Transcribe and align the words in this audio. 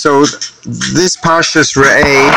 So 0.00 0.24
this 0.64 1.14
Parshas 1.18 1.76
Re'eh 1.76 2.32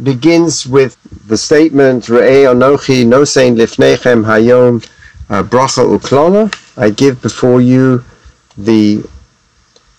begins 0.00 0.64
with 0.64 0.96
the 1.26 1.36
statement 1.36 2.04
Re'eh 2.04 2.54
Anochi 2.54 3.04
Nosein 3.04 3.56
Lifnechem 3.56 4.22
Hayom 4.24 4.88
uh, 5.28 5.42
Bracha 5.42 5.82
Uklala. 5.84 6.46
I 6.78 6.90
give 6.90 7.20
before 7.20 7.60
you 7.60 8.04
the 8.56 9.02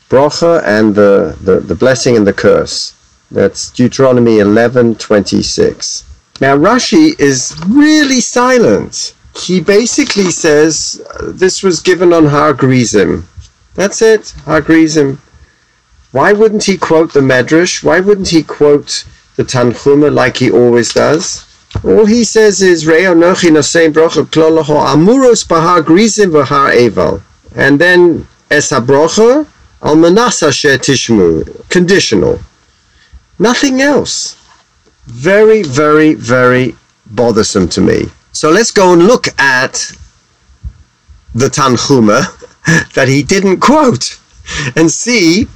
bracha 0.07 0.63
and 0.63 0.95
the, 0.95 1.37
the, 1.41 1.59
the 1.59 1.75
blessing 1.75 2.15
and 2.15 2.25
the 2.25 2.31
curse. 2.31 2.95
That's 3.29 3.69
Deuteronomy 3.69 4.37
11:26. 4.37 6.05
Now 6.39 6.55
Rashi 6.55 7.19
is 7.19 7.61
really 7.67 8.21
silent. 8.21 9.13
He 9.35 9.59
basically 9.59 10.31
says 10.31 11.05
uh, 11.09 11.33
this 11.33 11.61
was 11.61 11.81
given 11.81 12.13
on 12.13 12.27
Har 12.27 12.53
Gerizim. 12.53 13.27
That's 13.75 14.01
it, 14.01 14.33
Har 14.45 14.61
Gerizim. 14.61 15.19
Why 16.13 16.31
wouldn't 16.31 16.65
he 16.65 16.77
quote 16.77 17.11
the 17.11 17.21
Medrash? 17.21 17.83
Why 17.83 17.99
wouldn't 17.99 18.29
he 18.29 18.43
quote 18.43 19.03
the 19.35 19.43
Tanchuma 19.43 20.13
like 20.13 20.37
he 20.37 20.51
always 20.51 20.93
does? 20.93 21.43
All 21.83 22.05
he 22.05 22.23
says 22.23 22.61
is 22.61 22.85
Reo 22.85 23.15
Nochi 23.15 23.49
Nosein 23.49 23.91
Brocha 23.91 24.23
Klolaho 24.25 24.93
Amuros 24.93 25.47
Bahar 25.47 25.81
Gerizim 25.81 26.31
Bahar 26.31 26.71
Eval. 26.71 27.23
And 27.55 27.81
then 27.81 28.27
Esa 28.51 28.79
Brocha 28.79 29.47
Al 29.81 29.95
Manasa 29.95 30.49
Tishmu. 30.49 31.67
Conditional. 31.69 32.39
Nothing 33.39 33.81
else. 33.81 34.37
Very, 35.07 35.63
very, 35.63 36.13
very 36.13 36.75
bothersome 37.07 37.67
to 37.69 37.81
me. 37.81 38.05
So 38.33 38.51
let's 38.51 38.69
go 38.69 38.93
and 38.93 39.07
look 39.07 39.29
at 39.39 39.91
the 41.33 41.47
Tanchuma 41.47 42.19
that 42.93 43.07
he 43.07 43.23
didn't 43.23 43.61
quote 43.61 44.19
and 44.75 44.91
see 44.91 45.47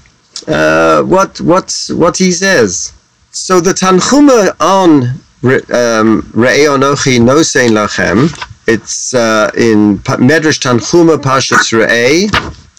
uh, 0.47 1.03
what 1.03 1.39
what 1.41 1.89
what 1.91 2.17
he 2.17 2.31
says. 2.31 2.93
So 3.31 3.59
the 3.59 3.73
Tanchuma 3.73 4.55
on 4.59 5.03
um, 5.43 6.23
Re'ei 6.33 6.65
Onochi 6.67 7.19
Nosein 7.19 7.69
Lachem, 7.69 8.29
it's 8.67 9.13
uh, 9.13 9.51
in 9.55 9.99
Medrash 9.99 10.59
Tanchuma 10.59 11.17
Pashas 11.17 11.71
Re'ei, 11.71 12.29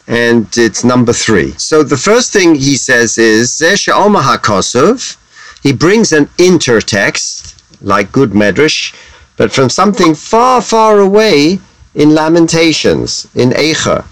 and 0.09 0.47
it's 0.57 0.83
number 0.85 1.13
three. 1.13 1.53
So 1.53 1.83
the 1.83 1.97
first 1.97 2.33
thing 2.33 2.55
he 2.55 2.77
says 2.77 3.19
is 3.19 3.51
Zesha 3.51 3.93
Omaha 3.93 4.39
Kosov. 4.39 5.17
He 5.63 5.73
brings 5.73 6.13
an 6.13 6.27
intertext, 6.39 7.63
like 7.81 8.11
good 8.11 8.31
Medrash, 8.31 8.95
but 9.37 9.53
from 9.53 9.71
something 9.71 10.15
far, 10.15 10.61
far 10.61 10.99
away 10.99 11.61
in 11.95 12.15
Lamentations, 12.15 13.29
in 13.35 13.51
Eicha. 13.51 14.05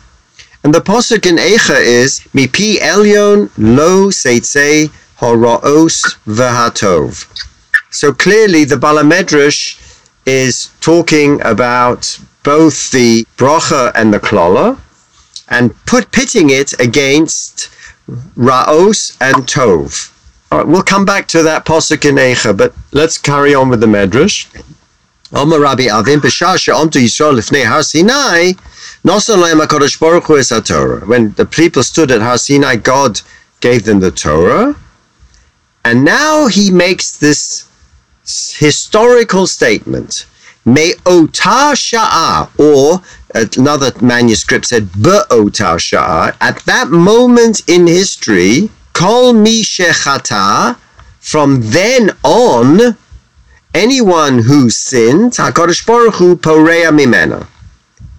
And 0.67 0.75
the 0.75 0.81
posuk 0.81 1.27
in 1.27 1.37
Eicha 1.37 1.81
is 1.81 2.23
Mipi 2.35 2.79
Elyon 2.79 3.53
Lo 3.57 4.09
Seitzei 4.09 4.91
Horoos 5.21 6.03
V'Hatov. 6.27 7.25
So 7.93 8.13
clearly 8.13 8.65
the 8.65 8.75
Balamedrash 8.75 9.61
is 10.27 10.71
talking 10.81 11.41
about 11.43 12.19
both 12.43 12.91
the 12.91 13.25
bracha 13.37 13.93
and 13.95 14.13
the 14.13 14.19
klola, 14.19 14.77
and 15.47 15.73
put 15.87 16.11
pitting 16.11 16.51
it 16.51 16.73
against 16.81 17.71
Raos 18.37 19.17
and 19.21 19.47
Tov. 19.47 20.11
All 20.51 20.59
right, 20.59 20.67
we'll 20.67 20.83
come 20.83 21.05
back 21.05 21.29
to 21.29 21.45
that 21.45 21.65
posuk 21.65 22.05
in 22.05 22.17
Eicha, 22.17 22.57
but 22.57 22.75
let's 22.91 23.19
carry 23.19 23.55
on 23.55 23.69
with 23.69 23.79
the 23.79 23.87
Medrash. 23.87 24.49
Omer 25.33 25.61
Rabbi 25.61 25.85
Avin 25.85 26.19
B'shah 26.19 26.59
she'omtu 26.59 27.01
Yisrael 27.01 27.39
lifnei 27.39 27.65
Har 27.65 27.85
Sinai 27.85 28.55
when 29.07 29.21
the 31.35 31.49
people 31.49 31.83
stood 31.85 32.11
at 32.11 32.21
Har 32.21 32.39
Sinai, 32.39 32.75
God 32.75 33.21
gave 33.61 33.85
them 33.85 34.01
the 34.01 34.11
Torah. 34.11 34.75
And 35.85 36.05
now 36.05 36.49
he 36.49 36.73
makes 36.73 37.17
this 37.17 37.69
historical 38.59 39.47
statement. 39.47 40.27
Me'ota 40.65 41.77
sha'a, 41.77 42.51
or 42.59 43.01
another 43.33 43.93
manuscript 44.01 44.67
said 44.67 44.89
be'ota 44.89 45.79
sha'a. 45.79 46.37
At 46.41 46.65
that 46.65 46.89
moment 46.89 47.63
in 47.69 47.87
history, 47.87 48.71
kol 48.93 49.33
mi 49.33 49.63
shechata, 49.63 50.77
from 51.21 51.61
then 51.63 52.11
on, 52.25 52.97
anyone 53.73 54.41
who 54.41 54.69
sinned, 54.69 55.35
HaKadosh 55.35 55.87
Baruch 55.87 56.15
Hu 56.15 56.37
mimena. 56.37 57.47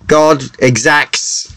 God 0.07 0.43
exacts 0.59 1.55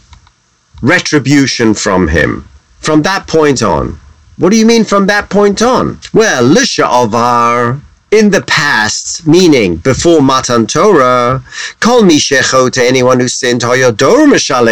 retribution 0.83 1.75
from 1.75 2.09
him 2.09 2.49
from 2.81 3.03
that 3.03 3.27
point 3.27 3.63
on. 3.63 3.99
What 4.37 4.51
do 4.51 4.57
you 4.57 4.67
mean 4.67 4.85
from 4.85 5.07
that 5.07 5.29
point 5.29 5.63
on? 5.63 6.01
Well, 6.15 6.43
Lisha 6.43 6.89
Avar, 6.91 7.81
in 8.11 8.31
the 8.31 8.43
past, 8.43 9.27
meaning 9.27 9.77
before 9.77 10.23
Matan 10.23 10.67
Torah, 10.67 11.45
Kol 11.79 12.03
Mishecho 12.03 12.71
to 12.73 12.83
anyone 12.83 13.21
who 13.21 13.29
sinned, 13.29 13.61
Hoyodor 13.61 14.27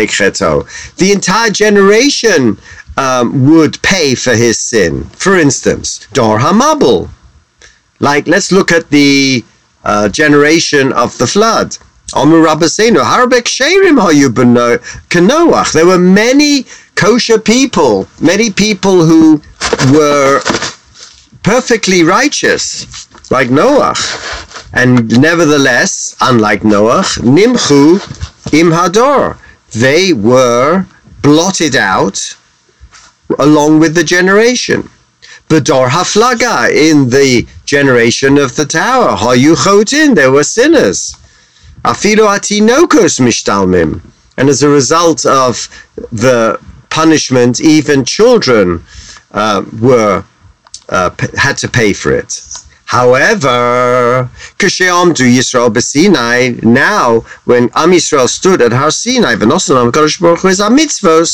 Cheto. 0.07 0.97
The 0.97 1.13
entire 1.13 1.51
generation 1.51 2.59
um, 2.97 3.49
would 3.49 3.81
pay 3.83 4.15
for 4.15 4.35
his 4.35 4.59
sin. 4.59 5.05
For 5.05 5.39
instance, 5.39 6.09
Dor 6.13 6.39
Hamabul. 6.39 7.11
Like, 8.01 8.27
let's 8.27 8.51
look 8.51 8.73
at 8.73 8.91
the 8.91 9.45
uh, 9.85 10.09
generation 10.09 10.93
of 10.93 11.17
the 11.19 11.27
flood. 11.27 11.77
There 15.73 15.87
were 15.87 15.99
many 15.99 16.67
kosher 16.95 17.39
people, 17.39 18.09
many 18.21 18.51
people 18.51 19.05
who 19.05 19.43
were 19.93 20.41
perfectly 21.43 22.03
righteous, 22.03 23.31
like 23.31 23.51
Noah. 23.51 23.95
And 24.73 25.21
nevertheless, 25.21 26.17
unlike 26.21 26.65
Noah, 26.65 27.03
Nimchu 27.21 28.01
im 28.53 28.71
Hador, 28.71 29.37
they 29.73 30.13
were 30.13 30.87
blotted 31.23 31.77
out 31.77 32.37
along 33.39 33.81
with 33.81 33.95
the 33.95 34.05
generation. 34.05 34.89
Bedor 35.49 35.89
Haflaga, 35.89 36.71
in 36.71 37.09
the 37.11 37.47
generation 37.65 38.39
of 38.39 38.57
the 38.57 38.67
tower, 38.67 39.17
Hayu 39.17 39.55
Chotin, 39.57 40.15
there 40.15 40.31
were 40.31 40.45
sinners. 40.45 41.17
Afilu 41.89 42.27
atinokos 42.37 43.19
mishtalmim. 43.19 44.03
And 44.37 44.51
as 44.51 44.63
a 44.63 44.69
result 44.69 45.25
of 45.25 45.69
the 46.13 46.61
punishment, 46.91 47.61
even 47.63 48.05
children 48.05 48.85
uh, 49.33 49.65
were 49.81 50.23
uh, 50.91 51.11
had 51.37 51.57
to 51.59 51.69
pay 51.69 51.95
for 51.95 52.13
it. 52.13 52.31
However, 52.85 54.31
Kasheamdu 54.59 55.25
Yisrael 55.37 55.71
B'Sinai, 55.71 56.63
now 56.63 57.21
when 57.45 57.65
Am 57.75 57.93
Yisrael 57.93 58.29
stood 58.29 58.61
at 58.61 58.73
Har 58.73 58.91
Sinai, 58.91 59.35
mitzvos, 60.81 61.31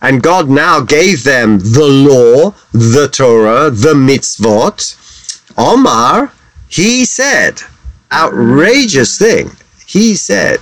and 0.00 0.22
God 0.22 0.48
now 0.48 0.80
gave 0.80 1.22
them 1.22 1.58
the 1.60 1.86
law, 1.86 2.54
the 2.72 3.08
Torah, 3.08 3.70
the 3.70 3.94
mitzvot, 3.94 4.78
Omar, 5.56 6.32
he 6.68 7.04
said, 7.04 7.60
outrageous 8.12 9.16
thing, 9.18 9.50
he 9.92 10.14
said, 10.14 10.60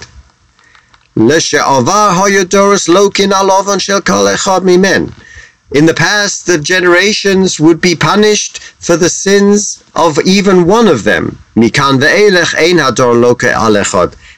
in 1.17 1.27
the 5.87 5.95
past, 5.97 6.47
the 6.47 6.59
generations 6.59 7.61
would 7.61 7.81
be 7.81 7.95
punished 7.95 8.59
for 8.59 8.97
the 8.97 9.09
sins 9.09 9.85
of 9.95 10.19
even 10.27 10.67
one 10.67 10.89
of 10.89 11.05
them. 11.05 11.39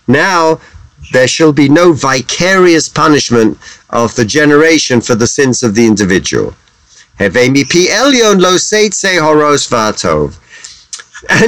Now, 0.07 0.61
there 1.13 1.29
shall 1.29 1.53
be 1.53 1.69
no 1.71 1.93
vicarious 1.95 2.89
punishment 2.91 3.59
of 3.89 4.15
the 4.15 4.27
generation 4.27 5.01
for 5.01 5.15
the 5.15 5.27
sins 5.27 5.63
of 5.63 5.75
the 5.75 5.87
individual. 5.87 6.55
And 7.19 7.35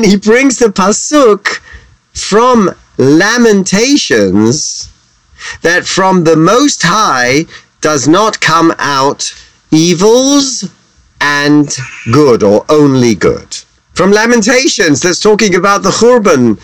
he 0.04 0.16
brings 0.16 0.58
the 0.58 0.68
pasuk 0.68 1.60
from 2.12 2.74
lamentations 2.98 4.90
that 5.62 5.86
from 5.86 6.24
the 6.24 6.36
Most 6.36 6.82
High 6.82 7.46
does 7.80 8.08
not 8.08 8.40
come 8.40 8.74
out 8.78 9.34
evils 9.70 10.70
and 11.20 11.76
good 12.12 12.42
or 12.42 12.64
only 12.68 13.14
good. 13.14 13.56
From 13.92 14.10
Lamentations, 14.10 15.00
that's 15.00 15.20
talking 15.20 15.54
about 15.54 15.82
the 15.82 15.90
Churban, 15.90 16.60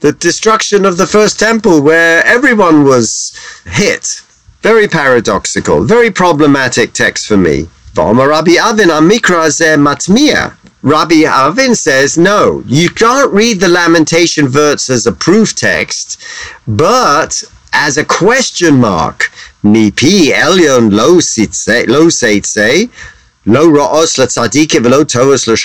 the 0.00 0.12
destruction 0.12 0.84
of 0.84 0.96
the 0.96 1.06
first 1.06 1.38
temple 1.38 1.82
where 1.82 2.24
everyone 2.24 2.84
was 2.84 3.32
hit. 3.64 4.22
Very 4.60 4.88
paradoxical, 4.88 5.84
very 5.84 6.10
problematic 6.10 6.92
text 6.92 7.26
for 7.26 7.36
me. 7.36 7.68
Rabbi 10.82 11.24
Avin 11.24 11.74
says, 11.74 12.16
no, 12.18 12.62
you 12.66 12.88
can't 12.90 13.32
read 13.32 13.60
the 13.60 13.68
Lamentation 13.68 14.46
verse 14.46 14.90
as 14.90 15.06
a 15.06 15.12
proof 15.12 15.54
text, 15.54 16.22
but 16.66 17.42
as 17.72 17.96
a 17.96 18.04
question 18.04 18.76
mark. 18.80 19.30
Mipi 19.64 20.32
elyon 20.32 20.92
lo 20.92 21.20
Lo 21.88 22.08
velo. 23.68 24.96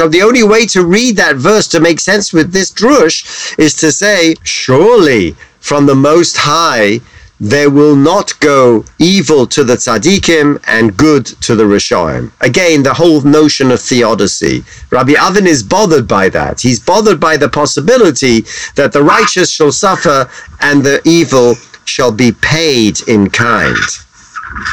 The 0.10 0.22
only 0.24 0.44
way 0.44 0.66
to 0.68 0.86
read 0.86 1.16
that 1.18 1.36
verse 1.36 1.68
to 1.70 1.80
make 1.80 2.00
sense 2.00 2.32
with 2.32 2.52
this 2.52 2.72
drush 2.72 3.58
is 3.60 3.76
to 3.76 3.92
say, 3.92 4.36
surely 4.44 5.36
from 5.60 5.86
the 5.86 5.96
Most 5.96 6.38
High 6.38 7.00
there 7.44 7.72
will 7.72 7.96
not 7.96 8.40
go 8.40 8.86
evil 9.00 9.48
to 9.48 9.64
the 9.64 9.74
tzaddikim 9.74 10.64
and 10.68 10.96
good 10.96 11.26
to 11.26 11.56
the 11.56 11.64
rishoim. 11.64 12.32
Again, 12.40 12.84
the 12.84 12.94
whole 12.94 13.22
notion 13.22 13.72
of 13.72 13.82
theodicy. 13.82 14.64
Rabbi 14.92 15.14
Avin 15.20 15.48
is 15.48 15.64
bothered 15.64 16.08
by 16.08 16.30
that. 16.30 16.62
He's 16.62 16.80
bothered 16.80 17.20
by 17.20 17.38
the 17.38 17.50
possibility 17.50 18.42
that 18.76 18.92
the 18.94 19.02
righteous 19.02 19.50
shall 19.50 19.72
suffer 19.72 20.30
and 20.60 20.84
the 20.84 21.02
evil 21.04 21.56
shall 21.84 22.12
be 22.12 22.32
paid 22.32 23.00
in 23.08 23.28
kind. 23.32 23.76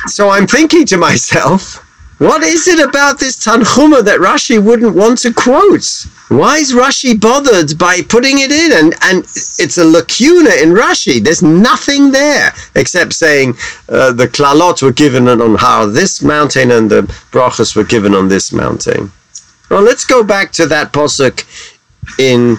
So 0.07 0.29
I'm 0.29 0.47
thinking 0.47 0.85
to 0.87 0.99
myself, 0.99 1.83
what 2.19 2.43
is 2.43 2.67
it 2.67 2.81
about 2.81 3.19
this 3.19 3.37
Tanchuma 3.37 4.05
that 4.05 4.19
Rashi 4.19 4.63
wouldn't 4.63 4.95
want 4.95 5.19
to 5.19 5.33
quote? 5.33 6.07
Why 6.29 6.59
is 6.59 6.73
Rashi 6.73 7.19
bothered 7.19 7.79
by 7.79 8.03
putting 8.03 8.41
it 8.41 8.51
in? 8.51 8.73
And 8.73 8.95
and 9.03 9.19
it's 9.59 9.79
a 9.79 9.85
lacuna 9.85 10.51
in 10.63 10.71
Rashi. 10.71 11.23
There's 11.23 11.43
nothing 11.43 12.11
there 12.11 12.53
except 12.75 13.13
saying 13.13 13.55
uh, 13.89 14.13
the 14.13 14.27
klalot 14.27 14.83
were 14.83 14.93
given 14.93 15.29
on 15.29 15.55
how 15.55 15.87
this 15.87 16.21
mountain 16.21 16.73
and 16.73 16.91
the 16.91 17.03
brachas 17.31 17.75
were 17.75 17.85
given 17.85 18.15
on 18.15 18.29
this 18.29 18.53
mountain. 18.53 19.13
Well, 19.71 19.83
let's 19.83 20.05
go 20.05 20.23
back 20.25 20.51
to 20.53 20.67
that 20.67 20.93
posuk 20.93 21.45
in 22.19 22.57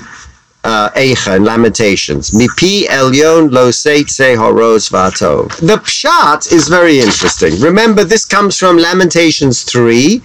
uh, 0.64 0.90
Eicha 0.92 1.38
in 1.38 1.44
Lamentations. 1.44 2.32
Mipi 2.32 2.86
elyon 2.88 3.52
lo 3.52 3.70
horos 3.70 4.90
vatov. 4.90 5.56
The 5.60 5.78
pshat 5.78 6.52
is 6.52 6.68
very 6.68 7.00
interesting. 7.00 7.60
Remember, 7.60 8.04
this 8.04 8.26
comes 8.26 8.58
from 8.58 8.78
Lamentations 8.78 9.64
3. 9.64 10.22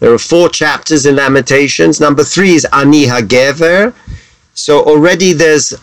There 0.00 0.12
are 0.12 0.18
four 0.18 0.48
chapters 0.48 1.06
in 1.06 1.16
Lamentations. 1.16 2.00
Number 2.00 2.24
three 2.24 2.54
is 2.54 2.66
Ani 2.72 3.04
HaGever. 3.04 3.92
So 4.54 4.82
already 4.82 5.34
there's 5.34 5.74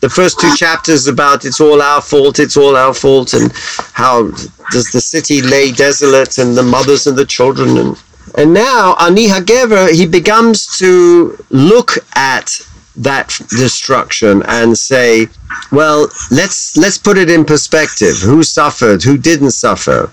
the 0.00 0.08
first 0.08 0.40
two 0.40 0.52
chapters 0.56 1.06
about 1.06 1.44
it's 1.44 1.60
all 1.60 1.80
our 1.80 2.00
fault, 2.00 2.38
it's 2.38 2.56
all 2.56 2.76
our 2.76 2.92
fault, 2.94 3.34
and 3.34 3.52
how 3.92 4.30
does 4.72 4.90
the 4.90 5.00
city 5.00 5.42
lay 5.42 5.70
desolate, 5.70 6.38
and 6.38 6.56
the 6.56 6.62
mothers 6.62 7.06
and 7.06 7.16
the 7.16 7.26
children. 7.26 7.76
And, 7.76 8.02
and 8.36 8.54
now 8.54 8.96
Ani 8.98 9.28
HaGever, 9.28 9.92
he 9.92 10.06
begins 10.06 10.78
to 10.78 11.38
look 11.50 11.92
at 12.16 12.66
that 12.96 13.28
destruction 13.48 14.42
and 14.46 14.76
say, 14.76 15.26
well, 15.70 16.08
let's 16.30 16.76
let's 16.76 16.98
put 16.98 17.18
it 17.18 17.30
in 17.30 17.44
perspective. 17.44 18.18
Who 18.18 18.42
suffered? 18.42 19.02
Who 19.02 19.16
didn't 19.16 19.52
suffer? 19.52 20.10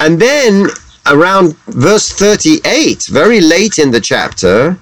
And 0.00 0.20
then 0.20 0.68
around 1.06 1.56
verse 1.66 2.10
38, 2.12 3.04
very 3.04 3.40
late 3.40 3.78
in 3.78 3.90
the 3.90 4.00
chapter, 4.00 4.78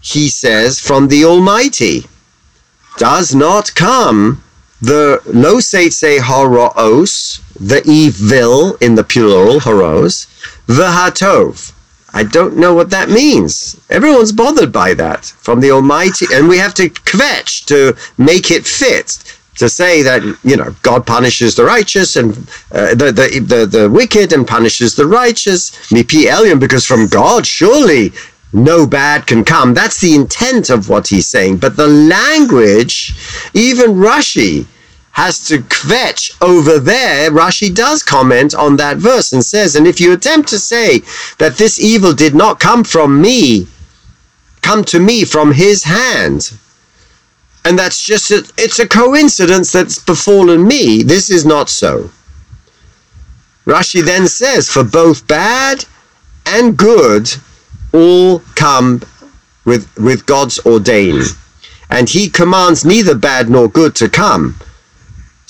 he 0.00 0.28
says, 0.28 0.80
from 0.80 1.08
the 1.08 1.24
Almighty 1.24 2.06
does 2.98 3.34
not 3.34 3.74
come 3.74 4.42
the 4.80 5.20
lo 5.26 5.58
seitse 5.58 6.18
horoos, 6.20 7.40
the 7.58 7.82
evil 7.84 8.76
in 8.76 8.94
the 8.94 9.04
plural, 9.04 9.60
horos, 9.60 10.26
the 10.66 10.88
hatov, 10.88 11.72
I 12.12 12.24
don't 12.24 12.56
know 12.56 12.74
what 12.74 12.90
that 12.90 13.08
means. 13.08 13.80
Everyone's 13.90 14.32
bothered 14.32 14.72
by 14.72 14.94
that 14.94 15.24
from 15.24 15.60
the 15.60 15.70
Almighty, 15.70 16.26
and 16.32 16.48
we 16.48 16.58
have 16.58 16.74
to 16.74 16.88
kvetch 16.90 17.64
to 17.66 17.96
make 18.18 18.50
it 18.50 18.66
fit. 18.66 19.36
To 19.56 19.68
say 19.68 20.00
that 20.02 20.22
you 20.42 20.56
know 20.56 20.74
God 20.80 21.06
punishes 21.06 21.54
the 21.54 21.64
righteous 21.64 22.16
and 22.16 22.30
uh, 22.72 22.94
the, 22.94 23.12
the 23.12 23.40
the 23.40 23.66
the 23.66 23.90
wicked 23.90 24.32
and 24.32 24.48
punishes 24.48 24.94
the 24.94 25.06
righteous, 25.06 25.70
mipi 25.90 26.24
elyon, 26.26 26.58
because 26.58 26.86
from 26.86 27.08
God 27.08 27.46
surely 27.46 28.12
no 28.52 28.86
bad 28.86 29.26
can 29.26 29.44
come. 29.44 29.74
That's 29.74 30.00
the 30.00 30.14
intent 30.14 30.70
of 30.70 30.88
what 30.88 31.08
he's 31.08 31.28
saying. 31.28 31.58
But 31.58 31.76
the 31.76 31.86
language, 31.86 33.14
even 33.54 33.92
Rashi, 33.92 34.66
has 35.12 35.44
to 35.48 35.58
kvetch 35.58 36.36
over 36.40 36.78
there, 36.78 37.30
Rashi 37.30 37.74
does 37.74 38.02
comment 38.02 38.54
on 38.54 38.76
that 38.76 38.96
verse 38.96 39.32
and 39.32 39.44
says, 39.44 39.76
and 39.76 39.86
if 39.86 40.00
you 40.00 40.12
attempt 40.12 40.48
to 40.50 40.58
say 40.58 41.00
that 41.38 41.56
this 41.56 41.80
evil 41.80 42.12
did 42.12 42.34
not 42.34 42.60
come 42.60 42.84
from 42.84 43.20
me, 43.20 43.66
come 44.62 44.84
to 44.84 45.00
me 45.00 45.24
from 45.24 45.52
his 45.52 45.82
hand, 45.82 46.52
and 47.64 47.78
that's 47.78 48.02
just 48.02 48.30
a, 48.30 48.38
it's 48.56 48.78
a 48.78 48.88
coincidence 48.88 49.72
that's 49.72 49.98
befallen 49.98 50.66
me, 50.66 51.02
this 51.02 51.28
is 51.28 51.44
not 51.44 51.68
so. 51.68 52.10
Rashi 53.66 54.02
then 54.04 54.26
says, 54.26 54.68
for 54.68 54.84
both 54.84 55.26
bad 55.26 55.84
and 56.46 56.76
good, 56.76 57.30
all 57.92 58.38
come 58.54 59.02
with, 59.64 59.92
with 59.98 60.24
God's 60.24 60.58
ordain. 60.64 61.22
And 61.90 62.08
he 62.08 62.30
commands 62.30 62.84
neither 62.84 63.16
bad 63.16 63.50
nor 63.50 63.68
good 63.68 63.94
to 63.96 64.08
come 64.08 64.56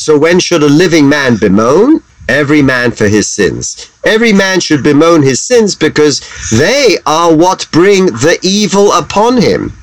so 0.00 0.16
when 0.16 0.40
should 0.40 0.62
a 0.62 0.66
living 0.66 1.10
man 1.10 1.36
bemoan? 1.36 2.02
Every 2.26 2.62
man 2.62 2.90
for 2.90 3.06
his 3.06 3.28
sins. 3.28 3.90
Every 4.02 4.32
man 4.32 4.60
should 4.60 4.82
bemoan 4.82 5.20
his 5.22 5.42
sins 5.42 5.74
because 5.74 6.22
they 6.50 6.96
are 7.04 7.36
what 7.36 7.68
bring 7.70 8.06
the 8.06 8.38
evil 8.42 8.92
upon 8.92 9.36
him. 9.42 9.74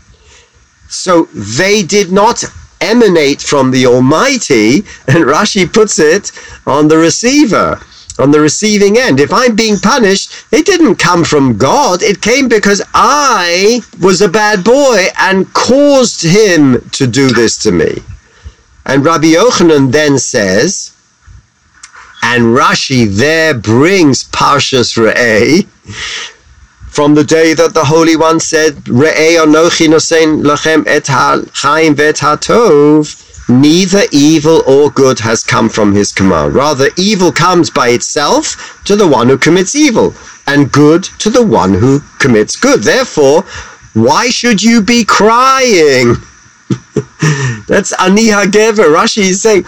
So 0.89 1.25
they 1.35 1.83
did 1.83 2.11
not 2.11 2.43
emanate 2.81 3.41
from 3.41 3.69
the 3.69 3.85
Almighty, 3.85 4.77
and 5.07 5.23
Rashi 5.23 5.71
puts 5.71 5.99
it 5.99 6.31
on 6.65 6.87
the 6.87 6.97
receiver, 6.97 7.79
on 8.17 8.31
the 8.31 8.39
receiving 8.39 8.97
end. 8.97 9.19
If 9.19 9.31
I'm 9.31 9.55
being 9.55 9.77
punished, 9.77 10.31
it 10.51 10.65
didn't 10.65 10.95
come 10.95 11.23
from 11.23 11.59
God. 11.59 12.01
It 12.01 12.23
came 12.23 12.47
because 12.47 12.81
I 12.95 13.81
was 14.01 14.21
a 14.21 14.29
bad 14.29 14.63
boy 14.63 15.05
and 15.19 15.53
caused 15.53 16.23
him 16.23 16.89
to 16.93 17.05
do 17.05 17.29
this 17.29 17.59
to 17.59 17.71
me. 17.71 18.01
And 18.87 19.03
Rabbi 19.03 19.33
Yochanan 19.33 19.91
then 19.91 20.17
says, 20.17 20.93
and 22.23 22.55
Rashi 22.57 23.05
there 23.05 23.53
brings 23.53 24.23
Parshas 24.23 24.97
Re'eh 24.97 25.65
from 26.89 27.13
the 27.13 27.23
day 27.23 27.53
that 27.53 27.73
the 27.73 27.83
Holy 27.83 28.15
One 28.15 28.39
said, 28.39 28.75
Re'eh 28.85 29.43
anochi 29.43 29.87
nosein 29.87 30.41
lachem 30.41 30.87
et 30.87 31.05
ha-chaim 31.07 31.97
ha-tov, 31.97 33.49
neither 33.49 34.03
evil 34.13 34.63
or 34.65 34.89
good 34.89 35.19
has 35.19 35.43
come 35.43 35.67
from 35.67 35.93
his 35.93 36.13
command. 36.13 36.53
Rather, 36.55 36.87
evil 36.97 37.31
comes 37.31 37.69
by 37.69 37.89
itself 37.89 38.81
to 38.85 38.95
the 38.95 39.07
one 39.07 39.27
who 39.27 39.37
commits 39.37 39.75
evil, 39.75 40.15
and 40.47 40.71
good 40.71 41.03
to 41.19 41.29
the 41.29 41.45
one 41.45 41.73
who 41.73 41.99
commits 42.19 42.55
good. 42.55 42.83
Therefore, 42.83 43.41
why 43.93 44.29
should 44.29 44.63
you 44.63 44.81
be 44.81 45.03
crying? 45.03 46.15
That's 47.67 47.93
Ani 47.99 48.27
HaGever. 48.27 48.93
Rashi 48.95 49.29
is 49.29 49.41
saying, 49.41 49.63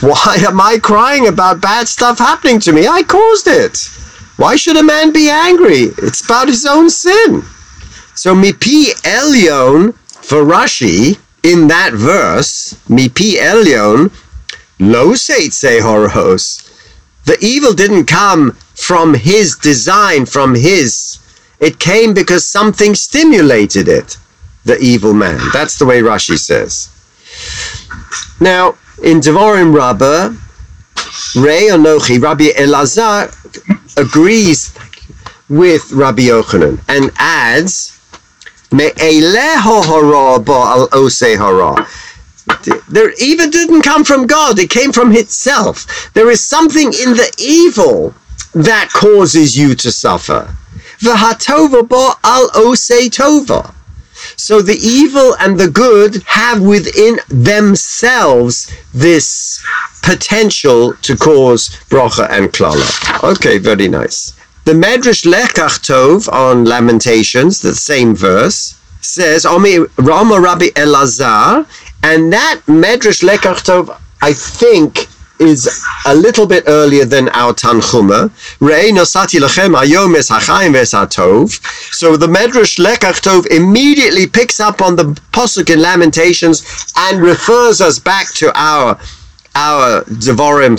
why 0.00 0.36
am 0.46 0.60
I 0.60 0.78
crying 0.82 1.28
about 1.28 1.60
bad 1.60 1.88
stuff 1.88 2.18
happening 2.18 2.60
to 2.60 2.72
me? 2.72 2.86
I 2.86 3.02
caused 3.02 3.46
it. 3.46 3.78
Why 4.36 4.56
should 4.56 4.76
a 4.76 4.82
man 4.82 5.12
be 5.12 5.30
angry? 5.30 5.92
It's 5.98 6.24
about 6.24 6.48
his 6.48 6.66
own 6.66 6.90
sin. 6.90 7.42
So 8.14 8.34
Mipi 8.34 8.94
Elyon 9.02 9.94
for 9.94 10.44
Rashi 10.44 11.18
in 11.42 11.68
that 11.68 11.92
verse, 11.92 12.74
Mipi 12.88 13.34
Elyon, 13.34 14.10
lo 14.80 15.12
seitse 15.12 15.80
horos. 15.80 16.70
The 17.26 17.38
evil 17.40 17.72
didn't 17.72 18.06
come 18.06 18.52
from 18.74 19.14
his 19.14 19.56
design, 19.56 20.26
from 20.26 20.54
his. 20.54 21.18
It 21.60 21.78
came 21.78 22.14
because 22.14 22.46
something 22.46 22.94
stimulated 22.94 23.88
it 23.88 24.16
the 24.64 24.78
evil 24.78 25.14
man. 25.14 25.38
That's 25.52 25.78
the 25.78 25.86
way 25.86 26.00
Rashi 26.00 26.38
says. 26.38 26.90
Now, 28.40 28.76
in 29.02 29.20
Devarim 29.20 29.74
Rabbah, 29.74 30.34
Rei 31.36 31.68
Anochi, 31.70 32.20
Rabbi 32.22 32.50
Elazar 32.56 33.30
agrees 33.96 34.74
with 35.48 35.92
Rabbi 35.92 36.22
Yochanan 36.22 36.80
and 36.88 37.10
adds, 37.18 37.90
there 42.88 43.12
even 43.20 43.50
didn't 43.50 43.82
come 43.82 44.04
from 44.04 44.26
God, 44.26 44.58
it 44.58 44.70
came 44.70 44.92
from 44.92 45.12
itself. 45.12 46.12
There 46.14 46.30
is 46.30 46.40
something 46.40 46.86
in 46.86 47.12
the 47.14 47.32
evil 47.38 48.14
that 48.54 48.90
causes 48.92 49.56
you 49.56 49.74
to 49.76 49.92
suffer. 49.92 50.54
V'hatova 51.00 51.88
bo 51.88 52.14
al 52.24 52.48
tova. 52.48 53.74
So 54.36 54.60
the 54.60 54.76
evil 54.76 55.34
and 55.40 55.58
the 55.58 55.68
good 55.68 56.22
have 56.26 56.60
within 56.60 57.18
themselves 57.28 58.72
this 58.92 59.64
potential 60.02 60.94
to 61.02 61.16
cause 61.16 61.68
bracha 61.88 62.28
and 62.30 62.52
klala. 62.52 62.88
Okay, 63.32 63.58
very 63.58 63.88
nice. 63.88 64.32
The 64.64 64.72
Medrash 64.72 65.24
Lekach 65.26 65.80
Tov 65.86 66.32
on 66.32 66.64
Lamentations, 66.64 67.60
the 67.60 67.74
same 67.74 68.14
verse, 68.14 68.80
says 69.02 69.44
Omi 69.44 69.78
Rama 69.98 70.40
Rabbi 70.40 70.68
Elazar, 70.68 71.66
and 72.02 72.32
that 72.32 72.60
Medrash 72.66 73.22
Lekach 73.22 73.62
Tov, 73.64 73.98
I 74.22 74.32
think, 74.32 75.06
is 75.38 75.84
a 76.06 76.14
little 76.14 76.46
bit 76.46 76.64
earlier 76.66 77.04
than 77.04 77.28
our 77.30 77.52
Tanchuma. 77.52 78.30
So 81.92 82.16
the 82.16 82.26
Medrash 82.26 82.78
Lekach 82.78 83.20
Tov 83.20 83.46
immediately 83.46 84.26
picks 84.26 84.60
up 84.60 84.80
on 84.80 84.96
the 84.96 85.04
Pasuk 85.32 85.70
in 85.70 85.80
Lamentations 85.80 86.92
and 86.96 87.20
refers 87.20 87.80
us 87.80 87.98
back 87.98 88.32
to 88.34 88.52
our 88.58 88.98
our 89.56 90.02
Devarim 90.04 90.76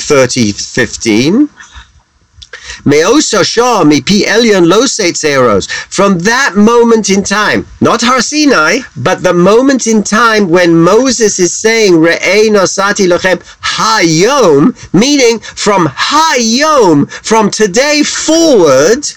3015. 2.83 5.61
From 5.89 6.19
that 6.19 6.53
moment 6.55 7.09
in 7.09 7.23
time, 7.23 7.65
not 7.81 8.01
Har 8.01 8.21
Sinai, 8.21 8.81
but 8.95 9.23
the 9.23 9.33
moment 9.33 9.87
in 9.87 10.03
time 10.03 10.49
when 10.49 10.75
Moses 10.75 11.39
is 11.39 11.53
saying 11.53 11.93
Re'ei 11.93 12.49
nosati 12.49 13.07
lochem 13.07 13.41
hayom, 13.61 14.75
meaning 14.93 15.39
from 15.39 15.87
hayom, 15.87 17.09
from 17.09 17.49
today 17.49 18.03
forward, 18.03 19.07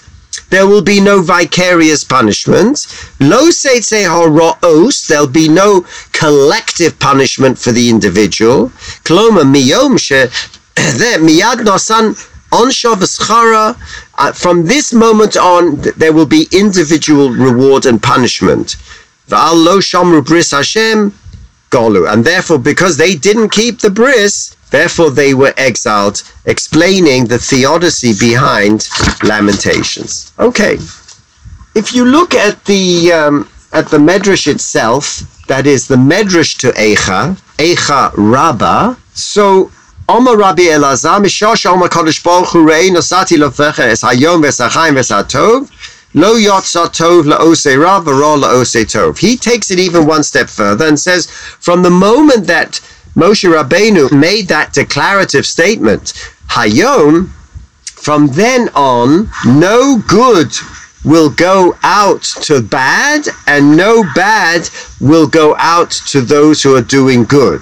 there 0.49 0.67
will 0.67 0.81
be 0.81 0.99
no 0.99 1.21
vicarious 1.21 2.03
punishment. 2.03 2.87
Lo 3.19 3.49
seitze 3.49 4.05
horo'os, 4.05 5.07
there'll 5.07 5.27
be 5.27 5.47
no 5.47 5.85
collective 6.11 6.97
punishment 6.99 7.57
for 7.57 7.71
the 7.71 7.89
individual. 7.89 8.69
Kloma 9.05 9.43
miyom 9.43 9.99
she, 9.99 10.15
miyad 10.75 11.65
nosan 11.65 12.15
Onsha 12.51 12.95
v'schara, 12.95 13.77
uh, 14.17 14.31
from 14.31 14.65
this 14.65 14.91
moment 14.93 15.37
on, 15.37 15.75
there 15.97 16.13
will 16.13 16.25
be 16.25 16.47
individual 16.51 17.29
reward 17.29 17.85
and 17.85 18.01
punishment. 18.01 18.75
Bris 19.27 20.51
Hashem, 20.51 21.13
golu. 21.69 22.11
And 22.11 22.25
therefore, 22.25 22.59
because 22.59 22.97
they 22.97 23.15
didn't 23.15 23.49
keep 23.49 23.79
the 23.79 23.89
bris, 23.89 24.55
therefore 24.71 25.11
they 25.11 25.33
were 25.33 25.53
exiled, 25.57 26.23
explaining 26.45 27.25
the 27.25 27.37
theodicy 27.37 28.13
behind 28.19 28.89
Lamentations. 29.23 30.33
Okay. 30.39 30.77
If 31.75 31.93
you 31.93 32.05
look 32.05 32.33
at 32.33 32.65
the 32.65 33.11
um, 33.13 33.49
at 33.71 33.87
the 33.89 33.97
Medrash 33.97 34.47
itself, 34.47 35.21
that 35.47 35.67
is 35.67 35.87
the 35.87 35.95
Medrash 35.95 36.57
to 36.57 36.71
Eicha, 36.71 37.39
Eicha 37.57 38.11
Rabbah, 38.17 38.95
so 39.13 39.71
Omer 40.09 40.37
Rabbi 40.37 40.63
Elazar, 40.63 41.23
Mishosh 41.23 41.67
Omer 41.67 41.87
Kodesh 41.87 42.23
Baruch 42.23 42.47
Hu 42.47 42.65
Rei 42.67 42.89
Nosati 42.89 43.37
Lofecha 43.37 43.81
Es 43.81 44.01
Hayom 44.01 44.41
Ves 44.41 44.57
Hachaim 44.57 44.95
Ves 44.95 45.11
Hatov 45.11 45.69
Lo 46.15 46.33
Yotza 46.33 46.87
Tov 46.87 47.31
Laose 47.31 47.79
Rav 47.79 48.05
V'Ro 48.05 48.41
Laose 48.41 48.85
Tov. 48.85 49.19
He 49.19 49.37
takes 49.37 49.69
it 49.69 49.77
even 49.77 50.07
one 50.07 50.23
step 50.23 50.49
further 50.49 50.87
and 50.87 50.99
says, 50.99 51.29
from 51.29 51.83
the 51.83 51.91
moment 51.91 52.47
that 52.47 52.81
Moshe 53.15 53.47
Rabbeinu 53.47 54.11
made 54.11 54.47
that 54.47 54.73
declarative 54.73 55.45
statement, 55.45 56.13
Hayom, 56.47 57.29
from 57.85 58.29
then 58.29 58.69
on, 58.69 59.29
no 59.45 59.99
good 60.07 60.51
will 61.05 61.29
go 61.29 61.77
out 61.83 62.23
to 62.23 62.63
bad, 62.63 63.27
and 63.45 63.77
no 63.77 64.03
bad 64.15 64.67
will 64.99 65.27
go 65.27 65.55
out 65.57 65.91
to 65.91 66.21
those 66.21 66.63
who 66.63 66.75
are 66.75 66.81
doing 66.81 67.25
good. 67.25 67.61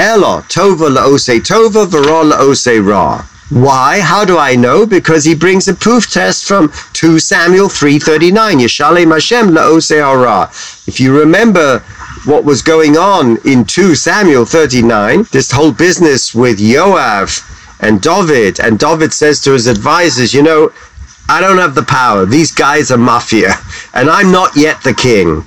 Elo, 0.00 0.42
Tova 0.42 0.88
laose 0.88 1.40
Tova, 1.40 1.84
Vara 1.84 2.22
laose 2.22 2.78
Ra. 2.86 3.26
Why? 3.50 3.98
How 3.98 4.24
do 4.24 4.38
I 4.38 4.54
know? 4.54 4.86
Because 4.86 5.24
he 5.24 5.34
brings 5.34 5.66
a 5.66 5.74
proof 5.74 6.08
test 6.08 6.44
from 6.44 6.70
2 6.92 7.18
Samuel 7.18 7.66
3.39. 7.66 8.60
Yeshalem 8.60 9.10
Hashem 9.10 9.48
laose 9.48 9.98
hara. 9.98 10.50
If 10.86 11.00
you 11.00 11.18
remember 11.18 11.80
what 12.26 12.44
was 12.44 12.62
going 12.62 12.96
on 12.96 13.38
in 13.44 13.64
2 13.64 13.96
Samuel 13.96 14.44
39, 14.44 15.24
this 15.32 15.50
whole 15.50 15.72
business 15.72 16.32
with 16.32 16.60
Yoav 16.60 17.42
and 17.80 18.00
David, 18.00 18.60
and 18.60 18.78
David 18.78 19.12
says 19.12 19.40
to 19.40 19.52
his 19.52 19.66
advisors, 19.66 20.32
you 20.32 20.44
know, 20.44 20.70
I 21.28 21.40
don't 21.40 21.58
have 21.58 21.74
the 21.74 21.82
power. 21.82 22.24
These 22.24 22.52
guys 22.52 22.92
are 22.92 22.98
mafia, 22.98 23.54
and 23.94 24.08
I'm 24.08 24.30
not 24.30 24.54
yet 24.54 24.80
the 24.82 24.94
king. 24.94 25.44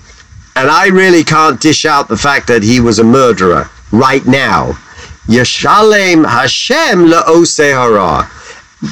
And 0.58 0.70
I 0.70 0.88
really 0.88 1.24
can't 1.24 1.62
dish 1.62 1.86
out 1.86 2.10
the 2.10 2.18
fact 2.18 2.48
that 2.48 2.64
he 2.64 2.82
was 2.82 3.00
a 3.00 3.04
murderer 3.06 3.70
right 3.92 4.26
now. 4.26 4.74
Yeshalem 5.28 6.24
Hashem 6.24 7.08
hara. 7.08 8.30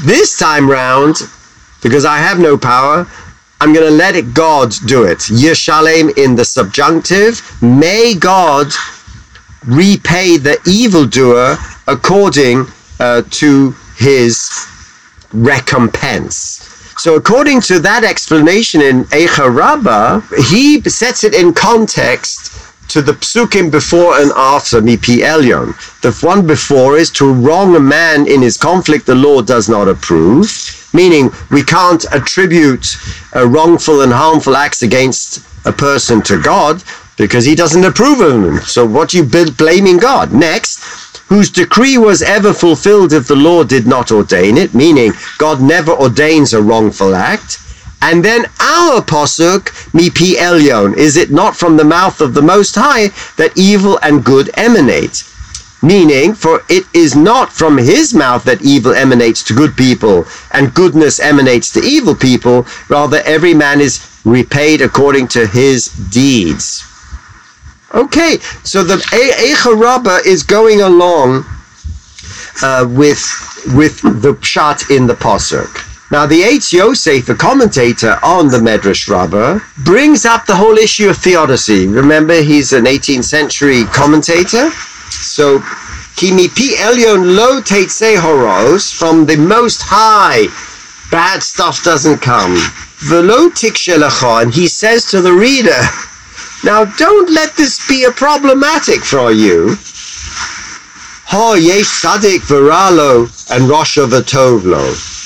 This 0.06 0.38
time 0.38 0.70
round, 0.70 1.16
because 1.82 2.06
I 2.06 2.18
have 2.18 2.40
no 2.40 2.58
power, 2.58 3.08
I'm 3.62 3.74
going 3.74 3.88
to 3.88 3.94
let 3.94 4.16
it 4.16 4.34
God 4.34 4.74
do 4.86 5.04
it. 5.04 5.20
Yeshalem 5.30 6.10
in 6.18 6.36
the 6.36 6.46
subjunctive. 6.46 7.42
May 7.62 8.16
God 8.16 8.68
repay 9.66 10.38
the 10.38 10.58
evildoer 10.66 11.58
according 11.88 12.68
uh, 13.00 13.24
to 13.32 13.76
his 13.98 14.66
recompense. 15.34 16.66
So 16.98 17.16
according 17.16 17.62
to 17.62 17.80
that 17.80 18.04
explanation 18.04 18.82
in 18.82 19.06
Eicha 19.06 19.54
Rabbah, 19.54 20.22
he 20.50 20.82
sets 20.82 21.24
it 21.24 21.34
in 21.34 21.54
context 21.54 22.69
to 22.90 23.02
the 23.02 23.14
psukim 23.14 23.72
before 23.72 24.20
and 24.20 24.32
after 24.36 24.82
Mipi 24.82 25.20
Elyon. 25.20 25.74
The 26.02 26.12
one 26.26 26.46
before 26.46 26.98
is 26.98 27.10
to 27.12 27.32
wrong 27.32 27.76
a 27.76 27.80
man 27.80 28.28
in 28.28 28.42
his 28.42 28.58
conflict 28.58 29.06
the 29.06 29.16
Lord 29.16 29.46
does 29.46 29.70
not 29.70 29.88
approve, 29.88 30.50
meaning 30.94 31.32
we 31.52 31.64
can't 31.64 32.04
attribute 32.12 32.98
a 33.34 33.48
wrongful 33.48 34.02
and 34.02 34.12
harmful 34.12 34.56
acts 34.56 34.82
against 34.82 35.46
a 35.66 35.72
person 35.72 36.22
to 36.24 36.42
God 36.42 36.84
because 37.18 37.46
he 37.46 37.54
doesn't 37.54 37.86
approve 37.86 38.22
of 38.22 38.42
them. 38.42 38.60
So 38.62 38.86
what 38.86 39.14
you 39.14 39.24
blaming 39.24 39.98
God? 39.98 40.34
Next, 40.34 40.80
whose 41.28 41.52
decree 41.52 41.98
was 41.98 42.24
ever 42.24 42.54
fulfilled 42.54 43.14
if 43.14 43.28
the 43.28 43.36
Lord 43.36 43.68
did 43.68 43.86
not 43.86 44.12
ordain 44.12 44.58
it, 44.58 44.74
meaning 44.74 45.12
God 45.38 45.62
never 45.62 45.92
ordains 45.92 46.54
a 46.54 46.62
wrongful 46.62 47.14
act. 47.14 47.60
And 48.02 48.24
then 48.24 48.46
our 48.60 49.02
posuk, 49.02 49.70
mipi 49.92 50.36
elyon, 50.36 50.98
is 50.98 51.18
it 51.18 51.32
not 51.32 51.56
from 51.56 51.76
the 51.76 51.84
mouth 51.84 52.22
of 52.22 52.34
the 52.34 52.42
Most 52.42 52.76
High 52.76 53.10
that 53.36 53.52
evil 53.58 54.00
and 54.02 54.24
good 54.24 54.50
emanate? 54.58 55.26
Meaning, 55.82 56.34
for 56.34 56.64
it 56.70 56.86
is 56.94 57.16
not 57.16 57.52
from 57.54 57.78
his 57.78 58.14
mouth 58.14 58.44
that 58.44 58.62
evil 58.62 58.94
emanates 58.94 59.44
to 59.44 59.54
good 59.54 59.78
people 59.78 60.26
and 60.52 60.74
goodness 60.74 61.20
emanates 61.20 61.72
to 61.74 61.80
evil 61.82 62.16
people, 62.16 62.66
rather, 62.90 63.22
every 63.26 63.54
man 63.54 63.80
is 63.80 64.06
repaid 64.26 64.82
according 64.82 65.28
to 65.30 65.48
his 65.48 65.88
deeds. 66.12 66.84
Okay, 67.94 68.40
so 68.64 68.84
the 68.84 68.98
Rabbah 69.78 70.20
is 70.26 70.44
going 70.44 70.82
along 70.82 71.46
uh, 72.62 72.86
with 72.88 73.24
with 73.76 74.02
the 74.02 74.38
shot 74.42 74.90
in 74.90 75.08
the 75.08 75.16
posuk. 75.16 75.89
Now, 76.12 76.26
the 76.26 76.42
Eitz 76.42 76.74
Yosef, 76.74 77.38
commentator 77.38 78.18
on 78.24 78.48
the 78.48 78.58
Medrash 78.58 79.08
Rabbah, 79.08 79.60
brings 79.78 80.26
up 80.26 80.48
the 80.48 80.56
whole 80.56 80.76
issue 80.76 81.08
of 81.08 81.18
theodicy. 81.18 81.86
Remember, 81.86 82.42
he's 82.42 82.74
an 82.74 82.86
18th 82.86 83.26
century 83.26 83.84
commentator. 83.94 84.72
So, 85.12 85.60
Kimi 86.16 86.48
pi 86.48 86.74
elyon 86.82 87.36
lo 87.36 87.62
teitse 87.62 88.18
horos, 88.18 88.92
from 88.92 89.28
the 89.28 89.38
most 89.38 89.84
high, 89.86 90.48
bad 91.12 91.44
stuff 91.44 91.84
doesn't 91.84 92.24
come. 92.24 92.58
Velo 92.98 93.50
tikshe 93.50 93.94
and 94.42 94.52
he 94.52 94.68
says 94.68 95.06
to 95.06 95.22
the 95.22 95.32
reader, 95.32 95.80
now 96.64 96.86
don't 96.86 97.30
let 97.30 97.56
this 97.56 97.88
be 97.88 98.06
a 98.06 98.12
problematic 98.12 99.02
for 99.02 99.32
you. 99.32 99.76
Ha 101.28 101.54
yesh 101.54 101.88
sadik 101.88 102.42
viralo 102.42 103.30
and 103.52 103.70
rosha 103.70 104.08
v'tovlo 104.10 105.19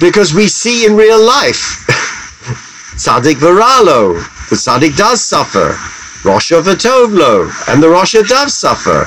because 0.00 0.34
we 0.34 0.48
see 0.48 0.86
in 0.86 0.96
real 0.96 1.22
life. 1.22 1.84
Tzaddik 2.96 3.36
Varalo, 3.36 4.14
the 4.48 4.56
Tzaddik 4.56 4.96
does 4.96 5.24
suffer. 5.24 5.76
Rosha 6.24 6.62
Vatovlo, 6.62 7.50
and 7.68 7.82
the 7.82 7.86
Rosha 7.86 8.26
does 8.26 8.54
suffer. 8.54 9.06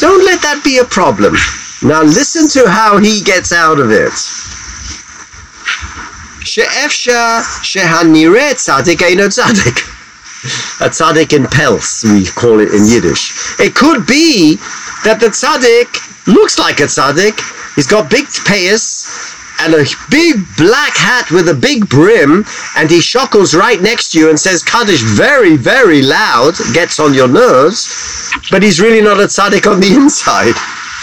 Don't 0.00 0.24
let 0.24 0.40
that 0.42 0.62
be 0.64 0.78
a 0.78 0.84
problem. 0.84 1.34
Now 1.82 2.02
listen 2.02 2.48
to 2.48 2.70
how 2.70 2.96
he 2.96 3.20
gets 3.20 3.52
out 3.52 3.78
of 3.78 3.90
it. 3.90 4.12
She'efsha 6.44 7.42
shehanire 7.60 8.54
tzaddik 8.54 9.02
eino 9.04 9.28
tzaddik. 9.28 9.78
A 10.80 10.88
tzaddik 10.88 11.32
in 11.36 11.44
pels, 11.46 12.04
we 12.04 12.24
call 12.26 12.60
it 12.60 12.72
in 12.72 12.86
Yiddish. 12.86 13.32
It 13.58 13.74
could 13.74 14.06
be 14.06 14.56
that 15.04 15.20
the 15.20 15.26
tzaddik 15.26 16.26
looks 16.26 16.58
like 16.58 16.80
a 16.80 16.84
tzaddik. 16.84 17.38
He's 17.74 17.86
got 17.86 18.08
big 18.08 18.26
payas 18.26 19.33
and 19.60 19.74
a 19.74 19.84
big 20.10 20.36
black 20.56 20.96
hat 20.96 21.30
with 21.30 21.48
a 21.48 21.54
big 21.54 21.88
brim, 21.88 22.44
and 22.76 22.90
he 22.90 22.98
shuckles 22.98 23.56
right 23.56 23.80
next 23.80 24.12
to 24.12 24.18
you 24.18 24.28
and 24.30 24.38
says 24.38 24.62
Kaddish 24.62 25.02
very, 25.02 25.56
very 25.56 26.02
loud, 26.02 26.54
gets 26.72 26.98
on 26.98 27.14
your 27.14 27.28
nerves, 27.28 28.32
but 28.50 28.62
he's 28.62 28.80
really 28.80 29.00
not 29.00 29.20
a 29.20 29.26
tzaddik 29.26 29.70
on 29.70 29.80
the 29.80 29.94
inside. 30.00 30.54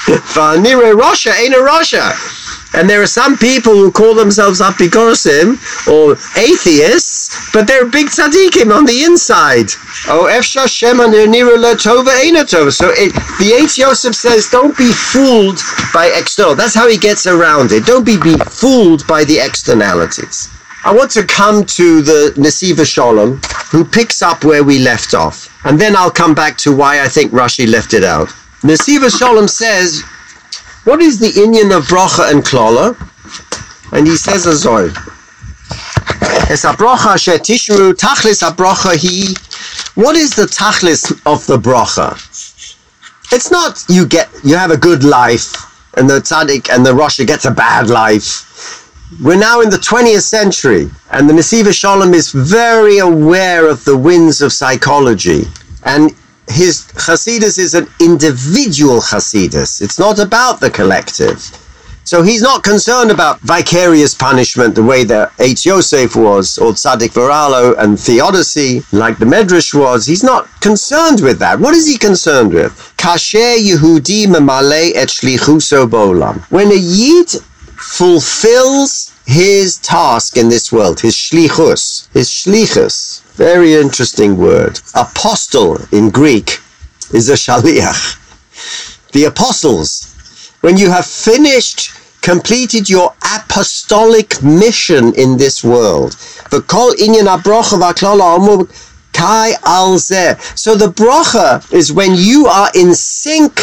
Vanire 0.34 0.96
ain't 1.39 1.55
a 1.55 1.62
Russia. 1.62 2.13
And 2.74 2.90
there 2.90 3.01
are 3.01 3.08
some 3.08 3.38
people 3.38 3.74
who 3.74 3.92
call 3.92 4.16
themselves 4.16 4.62
apikosim 4.62 5.58
or 5.88 6.13
atheists 6.40 7.22
but 7.54 7.68
they're 7.68 7.86
big 7.86 8.08
tzaddikim 8.08 8.74
on 8.75 8.86
the 8.86 9.04
inside. 9.04 9.68
Oh, 10.08 10.30
efsha 10.32 10.68
shema 10.68 11.06
tova 11.06 11.75
tova. 11.75 12.72
So 12.72 12.90
it, 12.92 13.13
the 13.40 13.51
Eitz 13.60 13.78
Yosef 13.78 14.16
says, 14.16 14.50
don't 14.50 14.78
be 14.78 14.92
fooled 14.92 15.60
by 15.94 16.12
external. 16.16 16.56
That's 16.56 16.74
how 16.74 16.88
he 16.88 16.98
gets 16.98 17.28
around 17.28 17.72
it. 17.72 17.86
Don't 17.86 18.06
be, 18.06 18.18
be 18.18 18.38
fooled 18.38 19.06
by 19.06 19.25
the 19.25 19.40
externalities. 19.40 20.50
I 20.84 20.94
want 20.94 21.12
to 21.12 21.24
come 21.24 21.66
to 21.66 22.01
the 22.01 22.34
Nesiva 22.38 22.86
Sholem, 22.86 23.44
who 23.70 23.86
picks 23.86 24.22
up 24.22 24.44
where 24.44 24.63
we 24.63 24.80
left 24.80 25.13
off. 25.13 25.50
And 25.66 25.80
then 25.80 25.96
I'll 25.96 26.12
come 26.12 26.34
back 26.34 26.58
to 26.60 26.75
why 26.75 27.04
I 27.04 27.08
think 27.08 27.32
Rashi 27.32 27.70
left 27.70 27.94
it 27.94 28.04
out. 28.04 28.30
Nesiva 28.62 29.10
Sholem 29.10 29.50
says, 29.50 30.04
what 30.84 31.02
is 31.02 31.20
the 31.20 31.28
Inyan 31.28 31.76
of 31.76 31.84
Bracha 31.86 32.32
and 32.32 32.44
Klola? 32.44 32.96
And 33.94 34.08
he 34.08 34.16
says 34.16 34.48
as 34.48 34.66
well. 34.66 34.88
Es 36.50 36.66
abrocha 36.66 37.16
tishru 37.40 37.94
tachlis 37.94 38.42
abrocha 38.42 38.96
he. 38.96 39.36
What 40.02 40.16
is 40.16 40.36
the 40.36 40.44
tachlis 40.44 41.12
of 41.32 41.46
the 41.48 41.58
bracha? 41.58 42.14
It's 43.34 43.52
not 43.52 43.84
you 43.88 44.06
get 44.06 44.30
you 44.44 44.56
have 44.58 44.72
a 44.72 44.78
good 44.78 45.04
life 45.04 45.72
and 45.96 46.10
the 46.10 46.20
tzaddik 46.20 46.70
and 46.74 46.86
the 46.86 46.92
Rasha 46.92 47.26
gets 47.28 47.46
a 47.46 47.52
bad 47.52 47.90
life. 47.90 48.48
We're 49.22 49.38
now 49.38 49.60
in 49.60 49.70
the 49.70 49.78
20th 49.78 50.22
century, 50.22 50.90
and 51.12 51.30
the 51.30 51.34
Nesiva 51.34 51.74
Sholem 51.74 52.14
is 52.14 52.32
very 52.32 53.00
aware 53.00 53.68
of 53.68 53.84
the 53.84 53.98
winds 53.98 54.42
of 54.42 54.54
psychology. 54.54 55.44
And 55.84 56.16
his 56.51 56.88
Hasidus 56.93 57.58
is 57.58 57.74
an 57.74 57.88
individual 58.00 59.00
Hasidus. 59.00 59.81
It's 59.81 60.00
not 60.00 60.20
about 60.20 60.60
the 60.60 60.70
collective. 60.70 61.39
So 62.03 62.24
he's 62.24 62.41
not 62.41 62.63
concerned 62.63 63.12
about 63.12 63.39
vicarious 63.41 64.13
punishment 64.15 64.75
the 64.75 64.84
way 64.84 65.03
that 65.05 65.31
Eitz 65.38 65.65
Yosef 65.65 66.15
was, 66.15 66.58
or 66.58 66.72
Tzadik 66.74 67.13
Varalo 67.13 67.77
and 67.77 67.98
Theodicy, 67.98 68.84
like 68.91 69.17
the 69.20 69.25
Medrash 69.25 69.74
was. 69.74 70.05
He's 70.05 70.24
not 70.24 70.50
concerned 70.62 71.22
with 71.22 71.39
that. 71.39 71.60
What 71.60 71.75
is 71.75 71.88
he 71.88 71.98
concerned 71.98 72.53
with? 72.53 72.72
Kasher 72.98 73.55
Yehudi 73.58 74.25
memale 74.25 74.91
et 74.96 75.10
bolam. 75.89 76.41
When 76.51 76.72
a 76.72 76.75
Yid 76.75 77.29
fulfills 77.77 79.12
his 79.25 79.77
task 79.77 80.38
in 80.38 80.50
this 80.50 80.72
world, 80.72 81.00
his 81.00 81.15
shlichus, 81.15 82.12
his 82.13 82.29
shlichus, 82.29 83.21
very 83.34 83.74
interesting 83.74 84.38
word. 84.38 84.80
Apostle 84.96 85.80
in 85.92 86.10
Greek 86.10 86.60
is 87.14 87.30
a 87.30 87.34
shaliach. 87.34 88.18
The 89.12 89.26
apostles 89.26 90.12
when 90.62 90.78
you 90.78 90.90
have 90.92 91.08
finished, 91.08 91.92
completed 92.22 92.88
your 92.88 93.16
apostolic 93.36 94.44
mission 94.44 95.12
in 95.16 95.38
this 95.38 95.64
world. 95.64 96.14
So 96.14 96.60
the 96.60 96.64
bracha 100.96 101.74
is 101.74 101.92
when 101.92 102.16
you 102.16 102.46
are 102.46 102.70
in 102.76 102.94
sync 102.94 103.60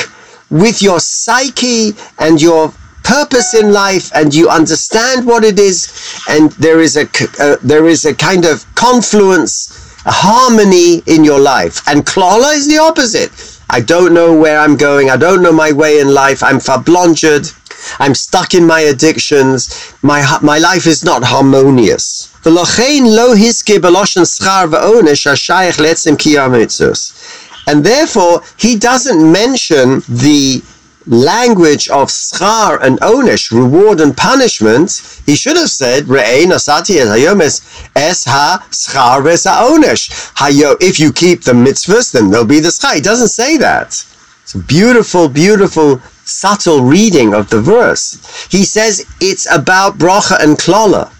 with 0.50 0.82
your 0.82 0.98
psyche 0.98 1.92
and 2.18 2.42
your 2.42 2.72
purpose 3.02 3.54
in 3.54 3.72
life 3.72 4.10
and 4.14 4.34
you 4.34 4.48
understand 4.48 5.26
what 5.26 5.44
it 5.44 5.58
is 5.58 5.88
and 6.28 6.52
there 6.52 6.80
is 6.80 6.96
a 6.96 7.06
uh, 7.40 7.56
there 7.62 7.86
is 7.88 8.04
a 8.04 8.14
kind 8.14 8.44
of 8.44 8.64
confluence 8.74 9.96
a 10.06 10.10
harmony 10.12 11.02
in 11.06 11.24
your 11.24 11.40
life 11.40 11.86
and 11.88 12.04
klala 12.04 12.54
is 12.54 12.68
the 12.68 12.78
opposite 12.78 13.58
I 13.70 13.80
don't 13.80 14.14
know 14.14 14.34
where 14.34 14.58
I'm 14.58 14.76
going. 14.76 15.10
I 15.10 15.16
don't 15.16 15.42
know 15.42 15.52
my 15.52 15.72
way 15.72 16.00
in 16.00 16.14
life. 16.14 16.42
I'm 16.42 16.58
verblongered. 16.58 17.52
I'm 18.00 18.14
stuck 18.14 18.54
in 18.54 18.66
my 18.66 18.80
addictions. 18.80 19.92
My 20.02 20.38
my 20.42 20.58
life 20.58 20.86
is 20.86 21.04
not 21.04 21.22
harmonious. 21.22 22.32
And 27.66 27.84
therefore, 27.84 28.42
he 28.56 28.76
doesn't 28.76 29.32
mention 29.32 30.02
the 30.08 30.62
language 31.08 31.88
of 31.88 32.08
schar 32.08 32.78
and 32.82 33.00
onesh, 33.00 33.50
reward 33.50 34.00
and 34.00 34.16
punishment, 34.16 35.20
he 35.26 35.34
should 35.34 35.56
have 35.56 35.70
said, 35.70 36.04
Re'ei 36.04 36.44
nasati 36.44 36.96
es 36.96 37.08
hayomes 37.08 37.90
es 37.96 38.24
ha 38.24 38.66
schar 38.70 39.22
ves 39.24 39.46
onesh. 39.46 40.32
Hayo, 40.34 40.76
if 40.80 41.00
you 41.00 41.12
keep 41.12 41.42
the 41.42 41.52
mitzvahs, 41.52 42.12
then 42.12 42.30
there'll 42.30 42.46
be 42.46 42.60
the 42.60 42.68
schar. 42.68 42.94
He 42.94 43.00
doesn't 43.00 43.28
say 43.28 43.56
that. 43.56 43.88
It's 44.42 44.54
a 44.54 44.58
beautiful, 44.58 45.28
beautiful, 45.28 46.00
subtle 46.24 46.82
reading 46.82 47.34
of 47.34 47.50
the 47.50 47.60
verse. 47.60 48.46
He 48.50 48.64
says 48.64 49.04
it's 49.20 49.50
about 49.52 49.98
bracha 49.98 50.42
and 50.42 50.56
klala, 50.56 51.12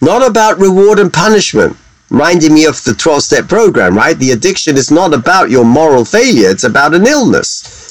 not 0.00 0.26
about 0.28 0.58
reward 0.58 0.98
and 0.98 1.12
punishment 1.12 1.76
reminding 2.12 2.52
me 2.52 2.66
of 2.66 2.84
the 2.84 2.92
12 2.92 3.22
step 3.22 3.48
program, 3.48 3.96
right? 3.96 4.18
The 4.18 4.32
addiction 4.32 4.76
is 4.76 4.90
not 4.90 5.14
about 5.14 5.48
your 5.48 5.64
moral 5.64 6.04
failure, 6.04 6.50
it's 6.50 6.64
about 6.64 6.94
an 6.94 7.06
illness. 7.06 7.81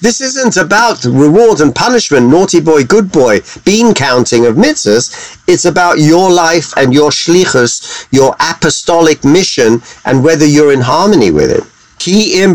This 0.00 0.20
isn't 0.20 0.56
about 0.56 1.04
reward 1.04 1.60
and 1.60 1.74
punishment, 1.74 2.28
naughty 2.28 2.60
boy, 2.60 2.84
good 2.84 3.10
boy, 3.10 3.40
bean 3.64 3.94
counting 3.94 4.46
of 4.46 4.54
mitzvahs. 4.54 5.36
It's 5.48 5.64
about 5.64 5.98
your 5.98 6.30
life 6.30 6.72
and 6.76 6.94
your 6.94 7.10
shlichus, 7.10 8.06
your 8.12 8.36
apostolic 8.38 9.24
mission, 9.24 9.82
and 10.04 10.22
whether 10.22 10.46
you're 10.46 10.72
in 10.72 10.82
harmony 10.82 11.32
with 11.32 11.50
it. 11.50 11.64
Ki 11.98 12.40
im 12.40 12.54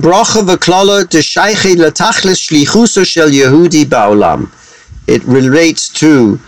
shel 3.03 3.29
Yehudi 3.29 3.83
ba'olam. 3.83 4.49
It 5.07 5.21
relates 5.25 5.89
to 5.99 6.39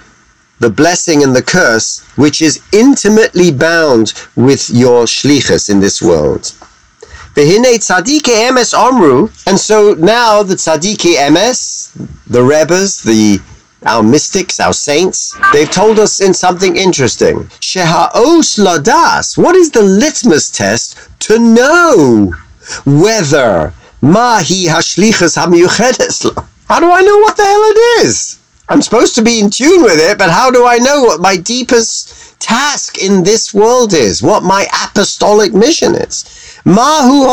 the 0.59 0.69
blessing 0.69 1.23
and 1.23 1.35
the 1.35 1.43
curse, 1.43 1.99
which 2.15 2.41
is 2.41 2.61
intimately 2.71 3.51
bound 3.51 4.13
with 4.37 4.69
your 4.69 5.03
shlichus 5.03 5.69
in 5.69 5.81
this 5.81 6.01
world. 6.01 6.53
V'hinei 7.35 7.77
tzadike 7.77 8.33
emes 8.47 8.73
omru, 8.73 9.29
and 9.45 9.59
so 9.59 9.93
now 9.95 10.41
the 10.41 10.55
tzadike 10.55 11.15
emes, 11.15 11.91
the 12.27 12.41
rebbes, 12.41 13.03
the 13.03 13.41
our 13.85 14.01
mystics, 14.01 14.59
our 14.59 14.73
saints, 14.73 15.37
they've 15.53 15.69
told 15.69 15.99
us 15.99 16.21
in 16.21 16.33
something 16.33 16.75
interesting. 16.75 17.43
Sheha'os 17.59 18.57
ladas. 18.57 19.37
What 19.37 19.55
is 19.55 19.69
the 19.69 19.83
litmus 19.83 20.49
test 20.49 20.97
to 21.27 21.37
know 21.37 22.33
whether 22.85 23.73
mahi 24.01 24.65
hashlichas 24.65 25.37
hamiyuchedes 25.37 26.47
How 26.67 26.79
do 26.79 26.91
I 26.91 27.01
know 27.01 27.17
what 27.19 27.37
the 27.37 27.43
hell 27.43 27.63
it 27.63 28.05
is? 28.05 28.39
I'm 28.67 28.81
supposed 28.81 29.13
to 29.15 29.21
be 29.21 29.39
in 29.39 29.51
tune 29.51 29.83
with 29.83 29.99
it, 29.99 30.17
but 30.17 30.31
how 30.31 30.49
do 30.49 30.65
I 30.65 30.77
know 30.77 31.03
what 31.03 31.21
my 31.21 31.37
deepest 31.37 32.24
task 32.39 32.97
in 32.97 33.23
this 33.23 33.53
world 33.53 33.93
is? 33.93 34.21
What 34.21 34.43
my 34.43 34.67
apostolic 34.83 35.53
mission 35.53 35.95
is? 35.95 36.59
Mahu 36.65 37.25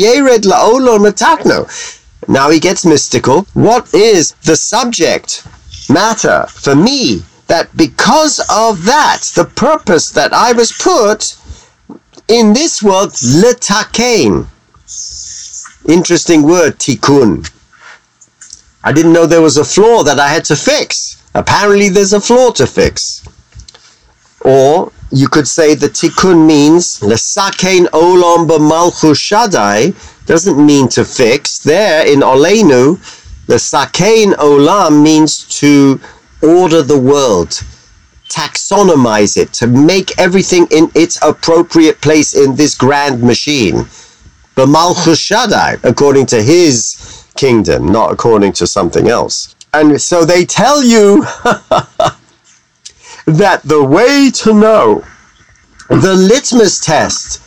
yered. 0.00 0.44
Now 2.28 2.50
he 2.50 2.60
gets 2.60 2.84
mystical. 2.84 3.46
What 3.54 3.92
is 3.94 4.32
the 4.44 4.56
subject 4.56 5.46
matter 5.88 6.46
for 6.48 6.74
me 6.74 7.22
that 7.48 7.76
because 7.76 8.38
of 8.48 8.84
that, 8.84 9.22
the 9.34 9.44
purpose 9.44 10.10
that 10.10 10.32
I 10.32 10.52
was 10.52 10.72
put 10.72 11.36
in 12.28 12.52
this 12.52 12.82
world, 12.82 13.10
letakein. 13.10 14.46
Interesting 15.88 16.44
word, 16.44 16.78
tikkun. 16.78 17.50
I 18.84 18.92
didn't 18.92 19.12
know 19.12 19.26
there 19.26 19.42
was 19.42 19.58
a 19.58 19.64
flaw 19.64 20.02
that 20.04 20.18
I 20.18 20.28
had 20.28 20.44
to 20.46 20.56
fix. 20.56 21.22
Apparently, 21.34 21.88
there's 21.88 22.12
a 22.12 22.20
flaw 22.20 22.50
to 22.52 22.66
fix. 22.66 23.22
Or 24.44 24.92
you 25.10 25.28
could 25.28 25.46
say 25.46 25.74
the 25.74 25.88
tikkun 25.88 26.46
means 26.46 27.00
lesakein 27.00 27.86
olam 27.86 28.48
b'malchus 28.48 29.20
shadai 29.28 29.94
doesn't 30.26 30.64
mean 30.64 30.88
to 30.88 31.04
fix. 31.04 31.58
There 31.58 32.06
in 32.06 32.20
Olenu, 32.20 32.96
the 33.46 33.56
sakein 33.56 34.32
olam 34.34 35.02
means 35.02 35.44
to 35.60 36.00
order 36.42 36.82
the 36.82 36.98
world, 36.98 37.50
taxonomize 38.28 39.36
it, 39.36 39.52
to 39.54 39.66
make 39.66 40.18
everything 40.18 40.66
in 40.70 40.90
its 40.94 41.18
appropriate 41.22 42.00
place 42.00 42.34
in 42.34 42.56
this 42.56 42.74
grand 42.74 43.22
machine. 43.22 43.84
B'malchus 44.56 45.20
shadai, 45.28 45.82
according 45.84 46.26
to 46.26 46.42
his 46.42 47.26
kingdom, 47.36 47.86
not 47.86 48.12
according 48.12 48.52
to 48.54 48.66
something 48.66 49.08
else. 49.08 49.54
And 49.74 50.00
so 50.00 50.24
they 50.24 50.44
tell 50.44 50.82
you 50.82 51.24
that 53.26 53.62
the 53.62 53.82
way 53.82 54.30
to 54.30 54.52
know, 54.52 55.04
the 55.88 56.14
litmus 56.14 56.80
test 56.80 57.42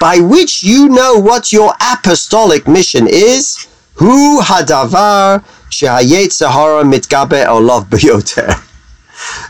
by 0.00 0.18
which 0.18 0.62
you 0.62 0.88
know 0.88 1.18
what 1.18 1.52
your 1.52 1.74
apostolic 1.80 2.68
mission 2.68 3.06
is, 3.08 3.66
who 3.94 4.40
hadavar 4.40 5.42
shehayetzahara 5.70 6.84
mitgabe 6.84 7.46
olav 7.46 7.88
beyoter. 7.90 8.64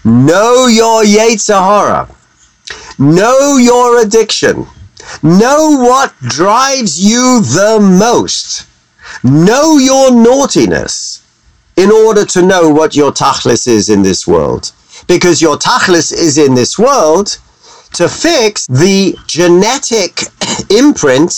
Know 0.04 0.66
your 0.66 1.04
yetzahara. 1.04 2.14
Know 2.98 3.58
your 3.58 4.00
addiction. 4.00 4.66
Know 5.22 5.76
what 5.78 6.14
drives 6.20 6.98
you 6.98 7.40
the 7.40 7.78
most. 7.80 8.66
Know 9.22 9.78
your 9.78 10.10
naughtiness 10.10 11.22
in 11.76 11.92
order 11.92 12.24
to 12.24 12.42
know 12.42 12.70
what 12.70 12.96
your 12.96 13.12
tachlis 13.12 13.68
is 13.68 13.88
in 13.88 14.02
this 14.02 14.26
world 14.26 14.72
because 15.08 15.42
your 15.42 15.56
tachlis 15.56 16.12
is 16.12 16.38
in 16.38 16.54
this 16.54 16.78
world 16.78 17.38
to 17.94 18.08
fix 18.08 18.66
the 18.68 19.16
genetic 19.26 20.20
imprint, 20.70 21.30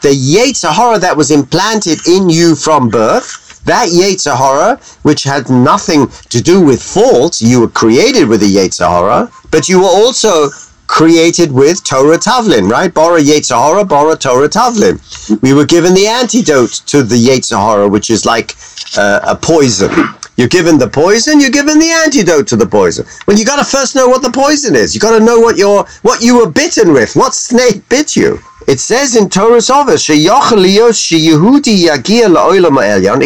the 0.00 0.08
Yetzer 0.08 0.72
Hara 0.72 0.98
that 0.98 1.16
was 1.16 1.30
implanted 1.30 1.98
in 2.06 2.30
you 2.30 2.54
from 2.54 2.88
birth, 2.88 3.60
that 3.64 3.88
Yetzer 3.88 4.36
Hara, 4.36 4.76
which 5.02 5.24
had 5.24 5.50
nothing 5.50 6.06
to 6.30 6.40
do 6.40 6.64
with 6.64 6.80
fault, 6.80 7.40
you 7.40 7.60
were 7.60 7.68
created 7.68 8.28
with 8.28 8.42
a 8.42 8.46
Yetzer 8.46 8.88
Hara, 8.88 9.30
but 9.50 9.68
you 9.68 9.80
were 9.80 9.86
also 9.86 10.48
created 10.86 11.50
with 11.50 11.82
Torah 11.82 12.18
Tavlin, 12.18 12.70
right? 12.70 12.92
Bora 12.94 13.20
Yetzer 13.20 13.58
Hara, 13.58 13.84
Bora 13.84 14.16
Torah 14.16 14.48
Tavlin. 14.48 15.00
We 15.42 15.52
were 15.52 15.66
given 15.66 15.94
the 15.94 16.06
antidote 16.06 16.82
to 16.86 17.02
the 17.02 17.16
Yetzer 17.16 17.58
Hara, 17.58 17.88
which 17.88 18.08
is 18.08 18.24
like 18.24 18.54
uh, 18.96 19.20
a 19.24 19.34
poison. 19.34 19.90
You're 20.36 20.48
given 20.48 20.78
the 20.78 20.88
poison, 20.88 21.40
you're 21.40 21.50
given 21.50 21.78
the 21.78 21.90
antidote 21.90 22.46
to 22.48 22.56
the 22.56 22.66
poison. 22.66 23.06
Well, 23.26 23.38
you 23.38 23.44
got 23.44 23.56
to 23.56 23.64
first 23.64 23.94
know 23.94 24.06
what 24.06 24.22
the 24.22 24.30
poison 24.30 24.76
is. 24.76 24.94
You 24.94 25.00
got 25.00 25.18
to 25.18 25.24
know 25.24 25.40
what 25.40 25.56
you 25.56 25.84
what 26.02 26.22
you 26.22 26.38
were 26.38 26.50
bitten 26.50 26.92
with. 26.92 27.16
What 27.16 27.34
snake 27.34 27.88
bit 27.88 28.14
you? 28.14 28.38
It 28.66 28.80
says 28.80 29.14
in 29.14 29.28
Torah's 29.28 29.70
Ovis, 29.70 30.10
It 30.10 30.26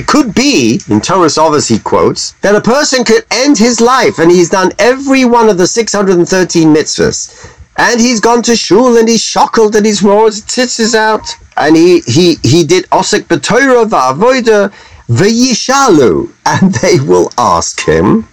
could 0.07 0.35
be, 0.35 0.81
in 0.89 1.01
Torah's 1.01 1.39
Ovis 1.39 1.69
he 1.69 1.79
quotes, 1.79 2.33
that 2.43 2.55
a 2.55 2.61
person 2.61 3.05
could 3.05 3.25
end 3.31 3.57
his 3.57 3.81
life 3.81 4.19
and 4.19 4.31
he's 4.31 4.51
done 4.51 4.71
every 4.79 5.25
one 5.25 5.49
of 5.49 5.57
the 5.57 5.67
613 5.67 6.75
mitzvahs. 6.75 7.57
And 7.79 7.99
he's 7.99 8.21
gone 8.21 8.43
to 8.43 8.55
shul 8.55 8.99
and 8.99 9.09
he's 9.09 9.23
shockled 9.23 9.77
and 9.77 9.87
he's 9.87 10.03
roared 10.03 10.35
tzitzis 10.35 10.95
out. 10.95 11.27
And 11.57 11.75
he, 11.75 12.01
he, 12.01 12.37
he 12.43 12.63
did 12.63 12.85
osik 12.91 13.23
b'toira 13.23 13.89
va'avoida 13.89 14.71
v'yishalu. 15.11 16.33
And 16.47 16.75
they 16.75 16.99
will 17.01 17.31
ask 17.37 17.81
him, 17.81 18.29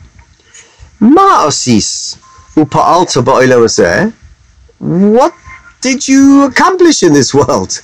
Ma'asis 1.02 2.18
upa'alta 2.56 4.14
What 4.80 5.34
did 5.82 6.08
you 6.08 6.46
accomplish 6.46 7.04
in 7.04 7.14
this 7.14 7.34
world? 7.34 7.82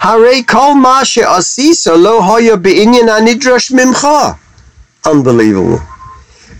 Hare 0.00 0.42
kol 0.44 0.74
ma 0.74 1.02
asisa 1.02 1.96
lo 1.96 2.20
hoya 2.22 2.56
be'inyan 2.56 3.08
anidrash 3.08 3.70
mimcha. 3.70 4.38
Unbelievable. 5.04 5.80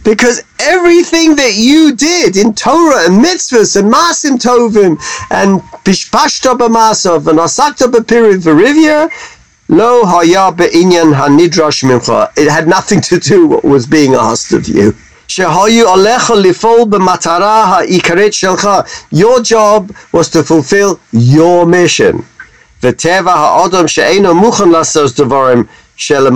Because 0.04 0.42
everything 0.58 1.36
that 1.36 1.54
you 1.54 1.94
did 1.94 2.36
in 2.36 2.54
Torah 2.54 3.06
and 3.06 3.22
mitzvahs 3.24 3.76
and 3.76 3.92
masim 3.92 4.38
tovim 4.38 4.98
and 5.30 5.60
pishpashta 5.84 6.56
b'masov 6.56 7.26
and 7.26 7.38
asakta 7.38 7.90
b'pirid 7.90 8.42
v'rivya, 8.42 9.10
Lo 9.70 10.04
haya 10.04 10.50
be'inyan 10.50 11.14
hanidrash 11.14 11.84
mimcha. 11.84 12.28
It 12.36 12.50
had 12.50 12.66
nothing 12.66 13.00
to 13.02 13.20
do 13.20 13.46
with 13.46 13.62
what 13.62 13.64
was 13.64 13.86
being 13.86 14.14
asked 14.14 14.52
of 14.52 14.66
you. 14.66 14.90
Shehayu 15.28 15.84
alecha 15.84 16.34
lifol 16.42 16.90
b'matara 16.90 17.66
ha'ikaret 17.70 18.34
shelcha. 18.34 18.84
Your 19.12 19.40
job 19.40 19.94
was 20.12 20.28
to 20.30 20.42
fulfill 20.42 20.98
your 21.12 21.66
mission. 21.66 22.24
V'teva 22.82 23.34
ha'adam 23.42 23.86
she'eno 23.86 24.34
muchan 24.34 24.72
lasos 24.72 25.14
devarim 25.14 25.68
and 26.08 26.26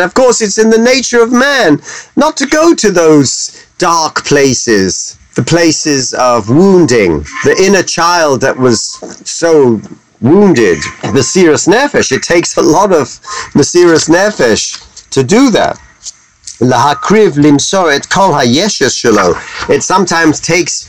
of 0.00 0.14
course, 0.14 0.40
it's 0.40 0.58
in 0.58 0.70
the 0.70 0.78
nature 0.78 1.22
of 1.22 1.30
man 1.30 1.80
not 2.16 2.36
to 2.36 2.46
go 2.46 2.74
to 2.74 2.90
those 2.90 3.64
dark 3.78 4.24
places, 4.24 5.16
the 5.36 5.44
places 5.44 6.12
of 6.14 6.48
wounding, 6.48 7.24
the 7.44 7.54
inner 7.62 7.84
child 7.84 8.40
that 8.40 8.58
was 8.58 8.98
so 9.24 9.80
wounded, 10.22 10.78
Mesiris 11.12 11.68
Nefesh. 11.68 12.12
It 12.12 12.22
takes 12.22 12.56
a 12.56 12.62
lot 12.62 12.92
of 12.92 13.06
Mesiris 13.54 14.08
Nefesh 14.08 15.10
to 15.10 15.22
do 15.22 15.50
that. 15.50 15.76
Lahakriv 16.60 17.32
limsoret 17.32 18.08
kol 18.08 18.32
hayeshes 18.32 18.94
shelo. 19.00 19.34
It 19.68 19.82
sometimes 19.82 20.40
takes 20.40 20.88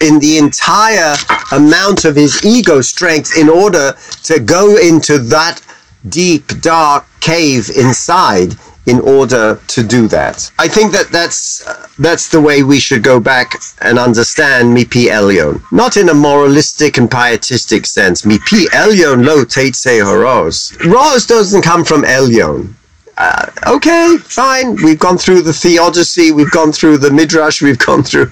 in 0.00 0.18
the 0.18 0.38
entire 0.38 1.14
amount 1.52 2.06
of 2.06 2.16
his 2.16 2.44
ego 2.44 2.80
strength 2.80 3.36
in 3.36 3.50
order 3.50 3.92
to 4.24 4.40
go 4.40 4.76
into 4.78 5.18
that 5.18 5.60
deep, 6.08 6.46
dark 6.62 7.04
cave 7.20 7.68
inside 7.76 8.56
in 8.90 8.98
order 9.00 9.60
to 9.74 9.80
do 9.82 10.08
that. 10.08 10.50
I 10.58 10.68
think 10.68 10.92
that 10.92 11.08
that's 11.08 11.66
uh, 11.66 11.86
that's 11.98 12.28
the 12.28 12.40
way 12.40 12.62
we 12.62 12.80
should 12.86 13.02
go 13.02 13.20
back 13.20 13.48
and 13.80 13.98
understand 13.98 14.76
mipi 14.76 15.04
elyon, 15.18 15.62
not 15.70 15.96
in 15.96 16.08
a 16.08 16.14
moralistic 16.14 16.98
and 16.98 17.10
pietistic 17.10 17.86
sense. 17.86 18.22
Mipi 18.22 18.62
elyon 18.82 19.24
lo 19.24 19.44
teitse 19.44 19.94
horos. 20.08 20.56
Ros 20.94 21.26
doesn't 21.26 21.62
come 21.62 21.84
from 21.84 22.02
elyon 22.02 22.74
uh, 23.20 23.50
okay, 23.66 24.16
fine. 24.18 24.76
We've 24.76 24.98
gone 24.98 25.18
through 25.18 25.42
the 25.42 25.52
theodicy, 25.52 26.32
we've 26.32 26.50
gone 26.50 26.72
through 26.72 26.98
the 26.98 27.10
midrash, 27.10 27.60
we've 27.60 27.78
gone 27.78 28.02
through 28.02 28.26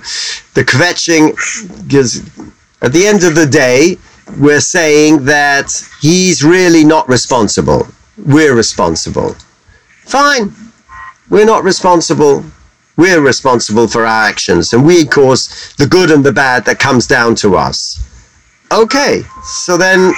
the 0.54 0.64
kvetching. 0.64 1.36
Because 1.84 2.22
at 2.80 2.94
the 2.94 3.06
end 3.06 3.22
of 3.22 3.34
the 3.34 3.46
day, 3.46 3.98
we're 4.38 4.60
saying 4.60 5.26
that 5.26 5.68
he's 6.00 6.42
really 6.42 6.84
not 6.84 7.06
responsible. 7.06 7.86
We're 8.24 8.54
responsible. 8.54 9.36
Fine. 10.08 10.54
We're 11.28 11.44
not 11.44 11.64
responsible. 11.64 12.42
We're 12.96 13.20
responsible 13.20 13.86
for 13.86 14.06
our 14.06 14.24
actions, 14.24 14.72
and 14.72 14.84
we 14.84 15.04
cause 15.04 15.74
the 15.76 15.86
good 15.86 16.10
and 16.10 16.24
the 16.24 16.32
bad 16.32 16.64
that 16.64 16.78
comes 16.78 17.06
down 17.06 17.34
to 17.36 17.56
us. 17.56 18.02
Okay, 18.72 19.22
so 19.44 19.76
then 19.76 20.14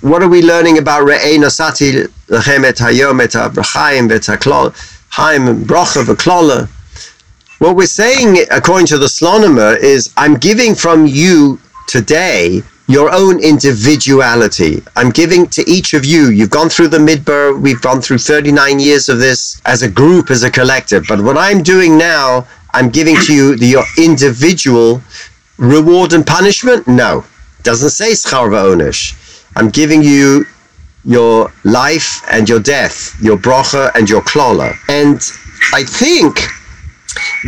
what 0.00 0.22
are 0.22 0.28
we 0.28 0.42
learning 0.42 0.78
about 0.78 1.02
Re'ei 1.02 1.38
Nasati 1.38 2.06
Lechem 2.28 2.62
et 2.62 2.76
Hayom 2.76 3.20
et 3.20 3.34
Haim 5.10 5.64
Brocha? 5.64 6.68
What 7.58 7.76
we're 7.76 7.86
saying, 7.86 8.46
according 8.52 8.86
to 8.86 8.98
the 8.98 9.06
Slonimer, 9.06 9.76
is 9.76 10.12
I'm 10.16 10.36
giving 10.36 10.76
from 10.76 11.06
you 11.06 11.60
today 11.88 12.62
your 12.92 13.12
own 13.12 13.42
individuality. 13.42 14.82
I'm 14.96 15.10
giving 15.10 15.46
to 15.48 15.68
each 15.68 15.94
of 15.94 16.04
you. 16.04 16.30
You've 16.30 16.50
gone 16.50 16.68
through 16.68 16.88
the 16.88 16.98
Midbar. 16.98 17.60
We've 17.60 17.80
gone 17.80 18.00
through 18.00 18.18
39 18.18 18.78
years 18.78 19.08
of 19.08 19.18
this 19.18 19.60
as 19.64 19.82
a 19.82 19.90
group, 19.90 20.30
as 20.30 20.42
a 20.42 20.50
collective. 20.50 21.04
But 21.08 21.20
what 21.22 21.36
I'm 21.38 21.62
doing 21.62 21.98
now, 21.98 22.46
I'm 22.74 22.90
giving 22.90 23.16
to 23.26 23.34
you 23.34 23.56
the, 23.56 23.66
your 23.66 23.84
individual 23.98 25.02
reward 25.58 26.12
and 26.12 26.26
punishment? 26.26 26.86
No 26.86 27.24
doesn't 27.62 27.90
say 27.90 28.12
schar 28.12 28.48
va'onish. 28.50 29.14
I'm 29.56 29.70
giving 29.70 30.02
you 30.02 30.44
your 31.04 31.52
life 31.64 32.22
and 32.30 32.48
your 32.48 32.60
death, 32.60 33.16
your 33.20 33.36
brocha 33.36 33.94
and 33.94 34.08
your 34.08 34.22
klola. 34.22 34.76
And 34.88 35.16
I 35.72 35.84
think 35.84 36.40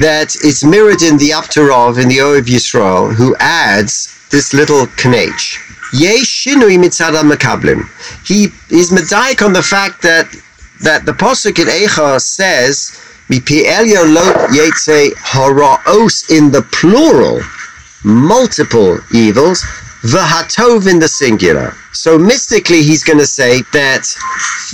that 0.00 0.37
it's 0.42 0.64
mirrored 0.64 1.02
in 1.02 1.16
the 1.18 1.30
Aptarov 1.30 2.00
in 2.00 2.09
the 2.09 2.18
Oev 2.18 2.42
Yisrael, 2.42 3.14
who 3.14 3.35
adds 3.37 4.13
this 4.30 4.52
little 4.54 4.87
knech. 4.87 5.60
He 5.92 6.04
is 8.70 8.90
medaik 8.90 9.44
on 9.44 9.52
the 9.52 9.62
fact 9.62 10.02
that 10.02 10.34
that 10.82 11.06
the 11.06 11.12
pasuk 11.12 11.58
in 11.60 11.68
Eicha 11.68 12.20
says 12.20 12.98
mipi 13.30 13.62
elyo 13.64 14.04
lo 14.12 14.32
yetze 14.48 15.12
haraos 15.14 16.30
in 16.30 16.50
the 16.50 16.62
plural, 16.62 17.40
multiple 18.02 18.98
evils, 19.14 19.64
the 20.04 20.84
in 20.90 20.98
the 20.98 21.08
singular. 21.08 21.74
So 21.92 22.18
mystically, 22.18 22.82
he's 22.82 23.02
going 23.02 23.18
to 23.20 23.26
say 23.26 23.62
that 23.72 24.02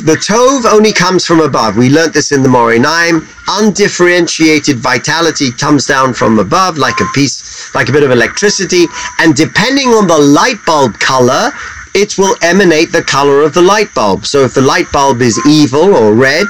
the 0.03 0.17
tov 0.17 0.65
only 0.65 0.93
comes 0.93 1.25
from 1.25 1.41
above. 1.41 1.77
We 1.77 1.89
learnt 1.89 2.15
this 2.15 2.33
in 2.33 2.43
the 2.43 2.49
Morinaim. 2.49 3.25
Undifferentiated 3.47 4.79
vitality 4.79 5.53
comes 5.53 5.87
down 5.87 6.15
from 6.15 6.41
above, 6.41 6.79
like 6.79 6.99
a 7.01 7.05
piece, 7.15 7.60
like 7.75 7.89
a 7.89 7.93
bit 7.93 8.03
of 8.03 8.11
electricity, 8.11 8.87
and 9.19 9.35
depending 9.35 9.89
on 9.89 10.07
the 10.07 10.19
light 10.19 10.59
bulb 10.67 10.99
color, 10.99 11.51
it 11.95 12.17
will 12.19 12.37
emanate 12.43 12.93
the 12.93 13.03
color 13.03 13.43
of 13.43 13.53
the 13.53 13.63
light 13.63 13.93
bulb. 13.95 14.25
So 14.25 14.45
if 14.45 14.55
the 14.55 14.61
light 14.61 14.91
bulb 14.93 15.23
is 15.23 15.41
evil 15.47 15.95
or 15.95 16.15
red, 16.15 16.47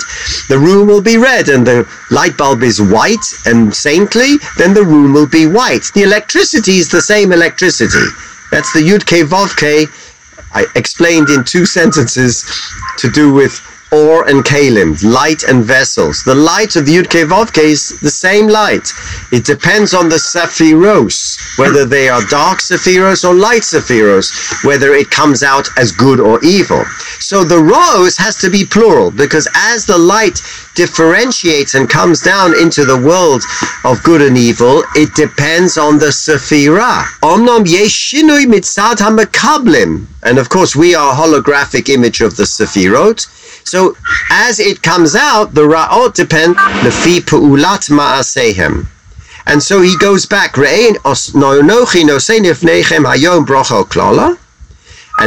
the 0.49 0.59
room 0.59 0.87
will 0.87 1.01
be 1.01 1.17
red, 1.17 1.49
and 1.49 1.67
the 1.67 1.89
light 2.11 2.37
bulb 2.37 2.63
is 2.63 2.81
white 2.81 3.25
and 3.47 3.75
saintly, 3.75 4.37
then 4.59 4.75
the 4.75 4.85
room 4.85 5.13
will 5.13 5.29
be 5.29 5.47
white. 5.47 5.91
The 5.95 6.03
electricity 6.03 6.79
is 6.79 6.91
the 6.91 7.01
same 7.01 7.33
electricity. 7.33 8.05
That's 8.51 8.73
the 8.73 8.81
Yud 8.81 9.07
K. 9.07 9.87
I 10.53 10.67
explained 10.75 11.29
in 11.31 11.45
two 11.45 11.65
sentences 11.79 12.45
to 12.99 13.11
do 13.11 13.33
with 13.33 13.59
or 13.93 14.29
and 14.29 14.45
kalim, 14.45 15.03
light 15.03 15.43
and 15.45 15.65
vessels. 15.65 16.23
The 16.25 16.35
light 16.35 16.77
of 16.77 16.87
the 16.87 16.97
Yud 16.97 17.11
K 17.11 17.71
is 17.71 18.01
the 18.01 18.11
same 18.11 18.47
light. 18.47 18.93
It 19.33 19.45
depends 19.45 19.95
on 19.95 20.09
the 20.09 20.17
sephiros, 20.17 21.59
whether 21.59 21.85
they 21.85 22.09
are 22.09 22.23
dark 22.27 22.59
sephiros 22.59 23.29
or 23.29 23.35
light 23.35 23.63
sephiros, 23.63 24.65
whether 24.65 24.95
it 24.95 25.11
comes 25.11 25.43
out 25.43 25.69
as 25.77 25.93
good 25.93 26.21
or 26.21 26.43
evil. 26.45 26.85
So 27.19 27.45
the 27.45 27.59
rose 27.59 28.17
has 28.17 28.37
to 28.41 28.51
be 28.51 28.65
plural 28.65 29.11
because 29.11 29.49
as 29.55 29.87
the 29.87 29.99
light 29.99 30.41
differentiates 30.75 31.75
and 31.75 31.89
comes 31.89 32.23
down 32.23 32.59
into 32.61 32.85
the 32.85 32.97
world 32.97 33.43
of 33.85 34.03
good 34.03 34.23
and 34.23 34.37
evil, 34.37 34.83
it 34.95 35.15
depends 35.15 35.77
on 35.77 35.99
the 35.99 36.07
Sephirah. 36.07 37.03
Omnom 37.23 37.65
yeshinui 37.65 38.47
mitzad 38.47 38.97
hamakablim. 38.97 40.07
And 40.23 40.39
of 40.39 40.49
course, 40.49 40.77
we 40.77 40.95
are 40.95 41.13
a 41.13 41.17
holographic 41.17 41.89
image 41.89 42.21
of 42.21 42.37
the 42.37 42.45
Sephirot. 42.45 43.27
So 43.71 43.97
as 44.33 44.59
it 44.59 44.83
comes 44.83 45.15
out, 45.15 45.55
the 45.55 45.63
Ra'ot 45.63 46.15
depend 46.15 46.57
lefi 46.57 47.21
pu'ulat 47.21 47.89
ma'asehem. 47.89 48.89
And 49.47 49.63
so 49.63 49.81
he 49.81 49.97
goes 49.99 50.27
back. 50.27 50.57
And 50.57 50.67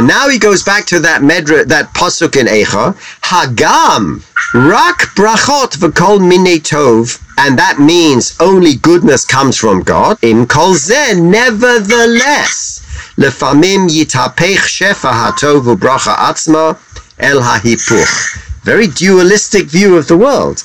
now 0.06 0.28
he 0.28 0.38
goes 0.38 0.62
back 0.62 0.84
to 0.86 1.00
that 1.00 1.22
medra, 1.22 1.64
that 1.68 1.94
pasuk 1.94 2.36
in 2.36 2.46
Eicha, 2.46 2.94
Hagam, 3.22 4.22
rak 4.52 4.98
brachot 5.16 5.78
v'kol 5.78 6.18
minei 6.20 6.60
tov, 6.60 7.18
and 7.38 7.58
that 7.58 7.78
means 7.78 8.36
only 8.40 8.74
goodness 8.74 9.24
comes 9.24 9.56
from 9.56 9.82
God. 9.82 10.18
In 10.20 10.46
kol 10.46 10.74
zeh, 10.74 11.18
nevertheless, 11.18 12.82
lefamim 13.16 13.88
yitapech 13.88 14.68
shefa 14.76 15.12
hatov 15.12 15.64
u'bracha 15.74 16.14
atzma 16.16 16.76
el 17.18 17.40
hahipuch. 17.40 18.62
Very 18.62 18.86
dualistic 18.86 19.66
view 19.66 19.96
of 19.96 20.08
the 20.08 20.16
world. 20.16 20.62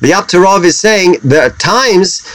The 0.00 0.12
Aptarov 0.12 0.64
is 0.64 0.78
saying 0.78 1.16
there 1.22 1.42
are 1.42 1.50
times 1.50 2.26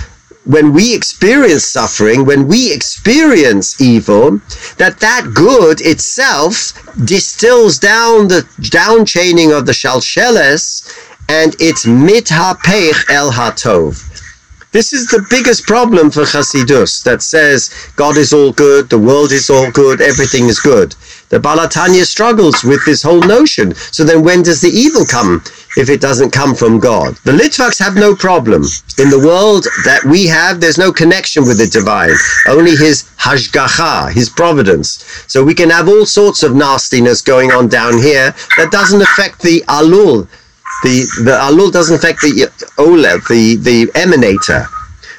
when 0.45 0.73
we 0.73 0.93
experience 0.93 1.65
suffering, 1.65 2.25
when 2.25 2.47
we 2.47 2.71
experience 2.71 3.81
evil, 3.81 4.39
that 4.77 4.99
that 4.99 5.31
good 5.33 5.81
itself 5.81 6.73
distills 7.03 7.79
down 7.79 8.27
the 8.27 8.47
down 8.69 9.05
chaining 9.05 9.51
of 9.51 9.65
the 9.65 9.71
shalsheles 9.71 10.87
and 11.27 11.55
it's 11.59 11.85
mithapeich 11.85 13.09
el 13.09 13.31
hatov. 13.31 14.01
This 14.71 14.93
is 14.93 15.07
the 15.07 15.25
biggest 15.29 15.63
problem 15.63 16.11
for 16.11 16.23
Chasidus 16.23 17.01
that 17.03 17.21
says 17.21 17.73
God 17.95 18.17
is 18.17 18.33
all 18.33 18.51
good, 18.51 18.89
the 18.89 18.99
world 18.99 19.31
is 19.31 19.49
all 19.49 19.71
good, 19.71 20.01
everything 20.01 20.47
is 20.47 20.59
good. 20.59 20.95
The 21.29 21.39
Baal 21.39 21.57
HaTanya 21.57 22.05
struggles 22.05 22.63
with 22.63 22.85
this 22.85 23.01
whole 23.01 23.21
notion. 23.21 23.73
So 23.75 24.03
then 24.03 24.23
when 24.23 24.43
does 24.43 24.61
the 24.61 24.69
evil 24.69 25.05
come 25.05 25.43
if 25.75 25.89
it 25.89 25.99
doesn't 25.99 26.31
come 26.31 26.53
from 26.53 26.79
God? 26.79 27.15
The 27.23 27.31
Litvaks 27.31 27.79
have 27.79 27.95
no 27.95 28.15
problem. 28.15 28.63
In 28.99 29.09
the 29.09 29.23
world 29.25 29.65
that 29.85 30.03
we 30.05 30.27
have, 30.27 30.61
there's 30.61 30.77
no 30.77 30.91
connection 30.91 31.43
with 31.43 31.57
the 31.57 31.67
divine, 31.67 32.13
only 32.47 32.75
his 32.75 33.09
hashgacha, 33.17 34.11
his 34.11 34.29
providence. 34.29 35.03
So 35.27 35.43
we 35.43 35.55
can 35.55 35.71
have 35.71 35.89
all 35.89 36.05
sorts 36.05 36.43
of 36.43 36.55
nastiness 36.55 37.21
going 37.21 37.51
on 37.51 37.67
down 37.69 37.97
here 37.97 38.35
that 38.57 38.71
doesn't 38.71 39.01
affect 39.01 39.41
the 39.41 39.61
alul, 39.67 40.27
the 40.83 41.05
the 41.23 41.31
alul 41.31 41.71
doesn't 41.71 41.95
affect 41.95 42.21
the 42.21 42.47
olev, 42.77 43.27
the 43.27 43.55
the 43.55 43.87
emanator. 43.93 44.67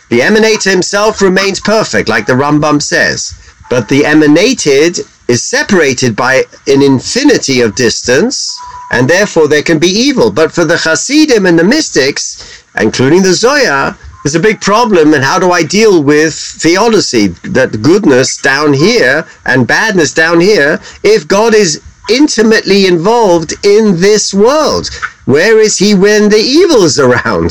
The 0.08 0.20
emanator 0.20 0.70
himself 0.70 1.20
remains 1.20 1.58
perfect, 1.58 2.08
like 2.08 2.26
the 2.26 2.34
Rambam 2.34 2.80
says, 2.80 3.34
but 3.68 3.88
the 3.88 4.06
emanated 4.06 5.00
is 5.28 5.42
separated 5.42 6.14
by 6.14 6.44
an 6.66 6.82
infinity 6.82 7.60
of 7.60 7.74
distance, 7.74 8.58
and 8.92 9.08
therefore 9.08 9.48
there 9.48 9.62
can 9.62 9.78
be 9.78 9.88
evil. 9.88 10.30
But 10.30 10.52
for 10.52 10.64
the 10.64 10.76
Hasidim 10.76 11.46
and 11.46 11.58
the 11.58 11.64
mystics, 11.64 12.64
including 12.78 13.22
the 13.22 13.34
Zoya, 13.34 13.98
there's 14.22 14.34
a 14.34 14.40
big 14.40 14.60
problem. 14.60 15.14
And 15.14 15.24
how 15.24 15.38
do 15.38 15.50
I 15.52 15.62
deal 15.62 16.02
with 16.02 16.34
theodicy, 16.34 17.28
that 17.58 17.82
goodness 17.82 18.36
down 18.36 18.72
here 18.72 19.26
and 19.44 19.66
badness 19.66 20.12
down 20.12 20.40
here, 20.40 20.80
if 21.02 21.26
God 21.28 21.54
is 21.54 21.82
intimately 22.10 22.86
involved 22.86 23.54
in 23.64 24.00
this 24.00 24.32
world? 24.32 24.88
Where 25.24 25.58
is 25.60 25.78
he 25.78 25.94
when 25.94 26.28
the 26.28 26.38
evil 26.38 26.84
is 26.84 26.98
around? 26.98 27.50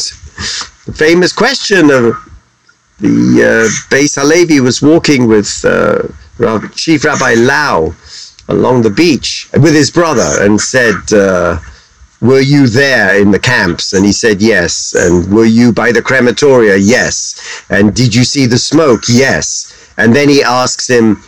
The 0.85 0.93
famous 0.93 1.33
question 1.33 1.89
of 1.89 2.15
the 2.99 3.43
uh, 3.43 3.93
Beis 3.93 4.15
Halevi 4.15 4.61
was 4.61 4.81
walking 4.81 5.27
with 5.27 5.63
uh, 5.65 6.03
Chief 6.75 7.03
Rabbi 7.05 7.35
Lau 7.35 7.95
along 8.47 8.81
the 8.81 8.89
beach 8.89 9.49
with 9.53 9.73
his 9.73 9.89
brother 9.89 10.43
and 10.43 10.59
said, 10.59 10.95
uh, 11.13 11.59
Were 12.21 12.41
you 12.41 12.67
there 12.67 13.19
in 13.19 13.31
the 13.31 13.39
camps? 13.39 13.93
And 13.93 14.05
he 14.05 14.11
said, 14.11 14.41
Yes. 14.41 14.93
And 14.93 15.31
were 15.33 15.45
you 15.45 15.71
by 15.71 15.91
the 15.91 16.01
crematoria? 16.01 16.77
Yes. 16.79 17.63
And 17.69 17.95
did 17.95 18.13
you 18.13 18.23
see 18.23 18.45
the 18.45 18.57
smoke? 18.57 19.03
Yes. 19.07 19.93
And 19.97 20.15
then 20.15 20.29
he 20.29 20.43
asks 20.43 20.89
him, 20.89 21.21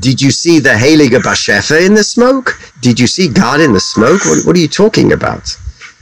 Did 0.00 0.20
you 0.20 0.30
see 0.30 0.58
the 0.58 0.70
Heilige 0.70 1.20
Bashefa 1.20 1.84
in 1.84 1.94
the 1.94 2.04
smoke? 2.04 2.58
Did 2.80 2.98
you 2.98 3.06
see 3.06 3.28
God 3.28 3.60
in 3.60 3.72
the 3.72 3.80
smoke? 3.80 4.24
What, 4.24 4.46
what 4.46 4.56
are 4.56 4.60
you 4.60 4.68
talking 4.68 5.12
about? 5.12 5.56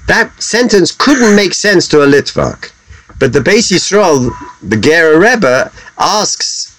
That 0.07 0.31
sentence 0.43 0.93
couldn't 0.93 1.37
make 1.37 1.55
sense 1.55 1.87
to 1.89 2.03
a 2.03 2.07
Litvak. 2.07 2.73
But 3.19 3.33
the 3.33 3.41
Beis 3.41 3.71
Yisrael, 3.71 4.31
the 4.63 4.77
Gerrer 4.77 5.21
Rebbe, 5.21 5.71
asks 5.99 6.72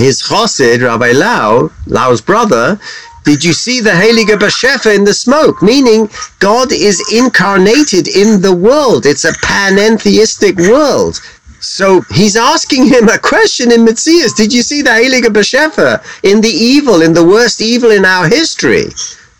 his 0.00 0.22
Chosid, 0.22 0.82
Rabbi 0.82 1.12
Lau, 1.12 1.70
Lau's 1.86 2.20
brother, 2.20 2.80
did 3.24 3.44
you 3.44 3.52
see 3.52 3.80
the 3.80 3.90
Heilige 3.90 4.38
Bashefa 4.38 4.94
in 4.94 5.04
the 5.04 5.12
smoke? 5.12 5.62
Meaning, 5.62 6.08
God 6.38 6.72
is 6.72 7.12
incarnated 7.12 8.08
in 8.08 8.40
the 8.40 8.54
world. 8.54 9.04
It's 9.04 9.24
a 9.24 9.32
panentheistic 9.32 10.56
world. 10.68 11.20
So 11.60 12.00
he's 12.12 12.36
asking 12.36 12.86
him 12.86 13.08
a 13.08 13.18
question 13.18 13.70
in 13.70 13.84
Mitzias. 13.84 14.34
Did 14.34 14.52
you 14.52 14.62
see 14.62 14.80
the 14.80 14.90
Heilige 14.90 15.30
Bashefa 15.30 16.02
in 16.24 16.40
the 16.40 16.48
evil, 16.48 17.02
in 17.02 17.12
the 17.12 17.24
worst 17.24 17.60
evil 17.60 17.90
in 17.90 18.06
our 18.06 18.26
history? 18.26 18.86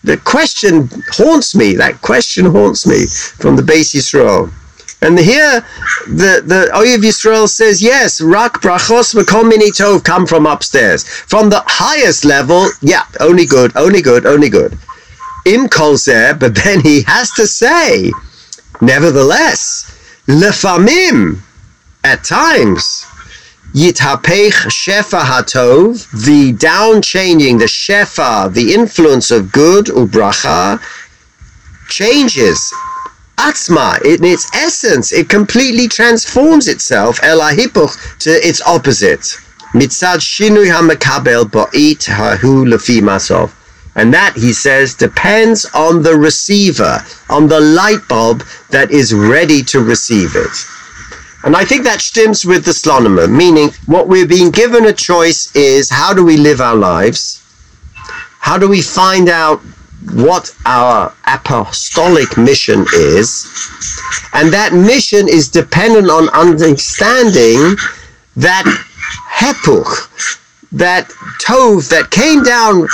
The 0.04 0.18
question 0.18 0.90
haunts 1.12 1.54
me. 1.54 1.74
That 1.74 2.00
question 2.02 2.44
haunts 2.44 2.86
me 2.86 3.06
from 3.06 3.56
the 3.56 3.62
Beis 3.62 3.94
Yisrael. 3.94 4.52
And 5.02 5.18
here, 5.18 5.64
the 6.06 6.42
the 6.44 6.70
Oyev 6.74 6.98
Yisrael 6.98 7.48
says, 7.48 7.80
yes, 7.80 8.20
rak 8.20 8.60
brachos 8.60 9.14
mini 9.48 9.70
tov 9.70 10.04
come 10.04 10.26
from 10.26 10.46
upstairs. 10.46 11.04
From 11.04 11.48
the 11.48 11.62
highest 11.66 12.24
level, 12.24 12.68
yeah, 12.82 13.04
only 13.18 13.46
good, 13.46 13.74
only 13.76 14.02
good, 14.02 14.26
only 14.26 14.50
good. 14.50 14.78
Im 15.46 15.68
kolzer, 15.68 16.38
but 16.38 16.54
then 16.54 16.80
he 16.80 17.02
has 17.02 17.30
to 17.32 17.46
say, 17.46 18.12
nevertheless, 18.82 19.96
lefamim, 20.26 21.38
at 22.04 22.22
times, 22.22 23.06
yitapech 23.72 24.68
shefa 24.68 25.20
hatov, 25.20 26.10
the 26.26 26.52
down 26.52 27.00
changing, 27.00 27.56
the 27.56 27.64
shefa, 27.64 28.52
the 28.52 28.74
influence 28.74 29.30
of 29.30 29.50
good, 29.50 29.86
ubracha, 29.86 30.78
changes 31.88 32.70
atzma, 33.48 34.00
in 34.04 34.24
its 34.24 34.46
essence, 34.54 35.12
it 35.12 35.28
completely 35.28 35.88
transforms 35.88 36.68
itself, 36.68 37.18
El 37.22 37.40
elahipuch, 37.40 38.18
to 38.18 38.30
its 38.30 38.60
opposite. 38.62 39.24
Mitzad 39.72 40.20
shinui 40.20 40.68
hamakabel 40.74 41.44
bo'it 41.44 42.04
hahu 42.06 42.66
lefi 42.72 43.00
masov. 43.00 43.50
And 43.96 44.12
that, 44.14 44.34
he 44.36 44.52
says, 44.52 44.94
depends 44.94 45.64
on 45.74 46.02
the 46.02 46.16
receiver, 46.16 46.98
on 47.28 47.48
the 47.48 47.60
light 47.60 48.06
bulb 48.08 48.44
that 48.70 48.90
is 48.90 49.12
ready 49.12 49.62
to 49.64 49.80
receive 49.80 50.36
it. 50.36 50.56
And 51.42 51.56
I 51.56 51.64
think 51.64 51.84
that 51.84 52.00
stems 52.00 52.44
with 52.44 52.64
the 52.64 52.72
Slonimer, 52.72 53.28
meaning 53.30 53.70
what 53.86 54.08
we're 54.08 54.26
being 54.26 54.50
given 54.50 54.86
a 54.86 54.92
choice 54.92 55.54
is 55.56 55.88
how 55.88 56.12
do 56.12 56.24
we 56.24 56.36
live 56.36 56.60
our 56.60 56.76
lives? 56.76 57.42
How 58.38 58.58
do 58.58 58.68
we 58.68 58.82
find 58.82 59.28
out 59.28 59.60
what 60.12 60.54
our 60.66 61.14
apostolic 61.26 62.36
mission 62.36 62.86
is, 62.94 63.46
and 64.32 64.52
that 64.52 64.72
mission 64.72 65.28
is 65.28 65.48
dependent 65.48 66.10
on 66.10 66.28
understanding 66.30 67.76
that 68.36 68.64
hepuch, 69.30 70.38
that 70.72 71.08
tov 71.40 71.88
that 71.90 72.10
came 72.10 72.42
down 72.42 72.86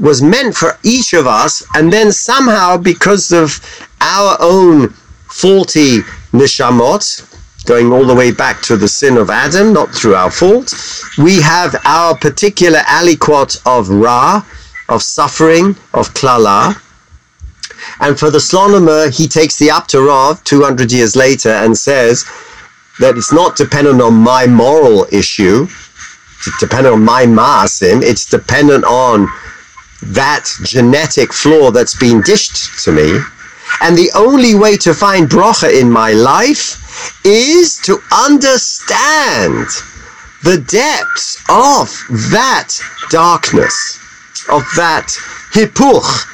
was 0.00 0.22
meant 0.22 0.54
for 0.54 0.78
each 0.82 1.12
of 1.12 1.26
us, 1.26 1.62
and 1.74 1.92
then 1.92 2.10
somehow 2.10 2.76
because 2.76 3.32
of 3.32 3.60
our 4.00 4.36
own 4.40 4.88
faulty 5.28 6.00
nishamot, 6.32 7.30
going 7.66 7.92
all 7.92 8.04
the 8.04 8.14
way 8.14 8.30
back 8.30 8.60
to 8.62 8.76
the 8.76 8.88
sin 8.88 9.16
of 9.16 9.30
Adam, 9.30 9.72
not 9.72 9.90
through 9.94 10.14
our 10.14 10.30
fault, 10.30 10.74
we 11.18 11.40
have 11.40 11.74
our 11.84 12.16
particular 12.16 12.80
aliquot 12.80 13.60
of 13.66 13.88
Ra, 13.88 14.44
of 14.88 15.02
suffering, 15.02 15.70
of 15.92 16.12
klala. 16.14 16.80
And 18.00 18.18
for 18.18 18.30
the 18.30 18.38
Slonimer, 18.38 19.16
he 19.16 19.28
takes 19.28 19.58
the 19.58 19.68
Aptarov 19.68 20.42
200 20.44 20.92
years 20.92 21.16
later 21.16 21.50
and 21.50 21.76
says 21.76 22.24
that 23.00 23.16
it's 23.16 23.32
not 23.32 23.56
dependent 23.56 24.00
on 24.00 24.14
my 24.14 24.46
moral 24.46 25.06
issue, 25.10 25.62
it's 25.64 26.58
dependent 26.60 26.94
on 26.94 27.04
my 27.04 27.24
maasim, 27.24 28.02
it's 28.02 28.26
dependent 28.26 28.84
on 28.84 29.28
that 30.02 30.46
genetic 30.62 31.32
flaw 31.32 31.70
that's 31.70 31.98
been 31.98 32.20
dished 32.22 32.84
to 32.84 32.92
me. 32.92 33.18
And 33.80 33.96
the 33.96 34.10
only 34.14 34.54
way 34.54 34.76
to 34.78 34.94
find 34.94 35.28
bracha 35.28 35.80
in 35.80 35.90
my 35.90 36.12
life 36.12 37.24
is 37.24 37.78
to 37.84 37.98
understand 38.12 39.66
the 40.42 40.62
depths 40.68 41.36
of 41.48 41.88
that 42.30 42.74
darkness 43.10 44.03
of 44.50 44.62
that 44.76 45.06
hipuch, 45.52 46.26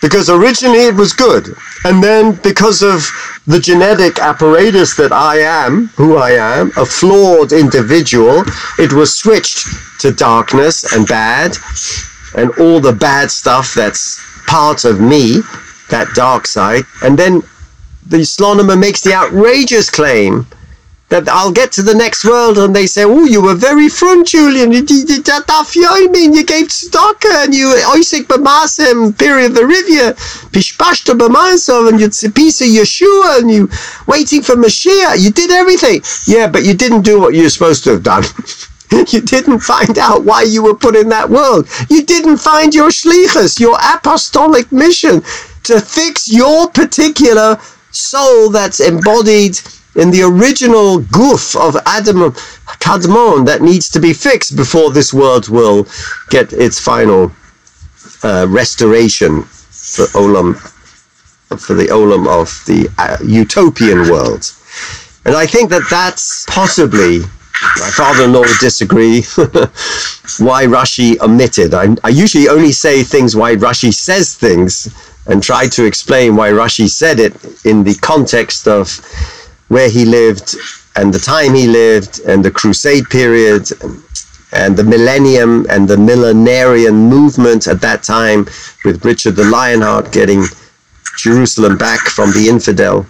because 0.00 0.28
originally 0.28 0.84
it 0.84 0.94
was 0.94 1.12
good, 1.12 1.54
and 1.84 2.02
then 2.02 2.34
because 2.42 2.82
of 2.82 3.02
the 3.46 3.60
genetic 3.60 4.18
apparatus 4.18 4.96
that 4.96 5.12
I 5.12 5.38
am, 5.38 5.88
who 5.96 6.16
I 6.16 6.32
am, 6.32 6.72
a 6.76 6.84
flawed 6.84 7.52
individual, 7.52 8.42
it 8.78 8.92
was 8.92 9.14
switched 9.14 9.66
to 10.00 10.12
darkness 10.12 10.92
and 10.92 11.06
bad, 11.06 11.56
and 12.36 12.50
all 12.58 12.80
the 12.80 12.92
bad 12.92 13.30
stuff 13.30 13.74
that's 13.74 14.20
part 14.46 14.84
of 14.84 15.00
me, 15.00 15.40
that 15.90 16.08
dark 16.14 16.46
side, 16.46 16.84
and 17.02 17.18
then 17.18 17.42
the 18.06 18.18
Slonimer 18.18 18.78
makes 18.78 19.00
the 19.00 19.14
outrageous 19.14 19.88
claim 19.88 20.46
I'll 21.14 21.52
get 21.52 21.72
to 21.72 21.82
the 21.82 21.94
next 21.94 22.24
world 22.24 22.58
and 22.58 22.74
they 22.74 22.86
say, 22.86 23.04
oh, 23.04 23.24
you 23.24 23.42
were 23.42 23.54
very 23.54 23.88
front, 23.88 24.28
Julian. 24.28 24.72
You 24.72 24.84
did 24.84 25.24
that 25.26 25.44
mean 26.10 26.34
you 26.34 26.44
gave 26.44 26.68
tzedakah 26.68 27.44
and 27.44 27.54
you 27.54 27.66
oisik 27.94 28.26
b'masem, 28.26 29.16
period 29.18 29.52
of 29.52 29.54
the 29.54 29.62
rivia, 29.62 30.14
pishpashta 30.50 31.16
b'masov, 31.16 31.88
and 31.88 32.00
you're 32.00 32.08
a 32.08 32.32
piece 32.32 32.60
of 32.60 32.68
Yeshua 32.68 33.40
and 33.40 33.50
you 33.50 33.68
waiting 34.06 34.42
for 34.42 34.56
Mashiach. 34.56 35.22
You 35.22 35.30
did 35.30 35.50
everything. 35.50 36.02
Yeah, 36.26 36.48
but 36.48 36.64
you 36.64 36.74
didn't 36.74 37.02
do 37.02 37.20
what 37.20 37.34
you're 37.34 37.50
supposed 37.50 37.84
to 37.84 37.90
have 37.90 38.02
done. 38.02 38.24
You 39.08 39.22
didn't 39.22 39.58
find 39.58 39.98
out 39.98 40.22
why 40.24 40.42
you 40.42 40.62
were 40.62 40.76
put 40.76 40.94
in 40.94 41.08
that 41.08 41.28
world. 41.28 41.68
You 41.90 42.04
didn't 42.04 42.36
find 42.36 42.72
your 42.72 42.90
shlichus, 42.90 43.58
your 43.58 43.76
apostolic 43.82 44.70
mission 44.70 45.20
to 45.64 45.80
fix 45.80 46.30
your 46.30 46.70
particular 46.70 47.58
soul 47.90 48.50
that's 48.50 48.78
embodied 48.78 49.58
in 49.96 50.10
the 50.10 50.22
original 50.22 51.00
goof 51.00 51.56
of 51.56 51.76
Adam 51.86 52.32
Kadmon 52.80 53.46
that 53.46 53.62
needs 53.62 53.88
to 53.90 54.00
be 54.00 54.12
fixed 54.12 54.56
before 54.56 54.90
this 54.90 55.12
world 55.14 55.48
will 55.48 55.86
get 56.30 56.52
its 56.52 56.80
final 56.80 57.32
uh, 58.22 58.46
restoration 58.48 59.42
for 59.42 60.06
Olam, 60.18 60.56
for 61.58 61.74
the 61.74 61.86
Olam 61.86 62.26
of 62.26 62.48
the 62.66 62.88
uh, 62.98 63.16
utopian 63.24 64.10
world. 64.10 64.50
And 65.24 65.34
I 65.34 65.46
think 65.46 65.70
that 65.70 65.86
that's 65.88 66.44
possibly 66.46 67.20
my 67.20 67.90
father-in-law 67.90 68.40
would 68.40 68.58
disagree. 68.60 69.22
why 70.38 70.64
Rashi 70.64 71.20
omitted. 71.20 71.74
I, 71.74 71.94
I 72.02 72.08
usually 72.08 72.48
only 72.48 72.72
say 72.72 73.02
things 73.02 73.36
why 73.36 73.56
Rashi 73.56 73.92
says 73.92 74.34
things 74.34 74.88
and 75.26 75.42
try 75.42 75.66
to 75.68 75.84
explain 75.84 76.36
why 76.36 76.50
Rashi 76.50 76.88
said 76.88 77.20
it 77.20 77.34
in 77.64 77.84
the 77.84 77.94
context 77.96 78.66
of 78.66 78.88
where 79.68 79.88
he 79.88 80.04
lived 80.04 80.56
and 80.96 81.12
the 81.12 81.18
time 81.18 81.54
he 81.54 81.66
lived 81.66 82.20
and 82.20 82.44
the 82.44 82.50
crusade 82.50 83.04
period 83.10 83.68
and 84.52 84.76
the 84.76 84.84
millennium 84.84 85.66
and 85.68 85.88
the 85.88 85.96
millenarian 85.96 86.94
movement 86.94 87.66
at 87.66 87.80
that 87.80 88.02
time 88.02 88.46
with 88.84 89.04
Richard 89.04 89.34
the 89.36 89.44
Lionheart 89.44 90.12
getting 90.12 90.44
Jerusalem 91.16 91.76
back 91.76 92.00
from 92.08 92.30
the 92.32 92.48
infidel. 92.48 93.06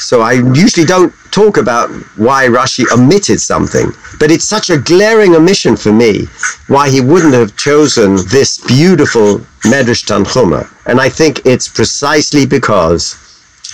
So 0.00 0.20
I 0.20 0.32
usually 0.32 0.86
don't 0.86 1.12
talk 1.30 1.56
about 1.56 1.90
why 2.16 2.46
Rashi 2.46 2.84
omitted 2.92 3.40
something, 3.40 3.92
but 4.18 4.30
it's 4.30 4.44
such 4.44 4.70
a 4.70 4.78
glaring 4.78 5.34
omission 5.34 5.76
for 5.76 5.92
me 5.92 6.26
why 6.68 6.88
he 6.88 7.00
wouldn't 7.00 7.34
have 7.34 7.56
chosen 7.56 8.16
this 8.28 8.58
beautiful 8.66 9.38
Medrash 9.64 10.04
Tanchuma. 10.04 10.68
And 10.86 11.00
I 11.00 11.08
think 11.08 11.44
it's 11.44 11.68
precisely 11.68 12.46
because 12.46 13.16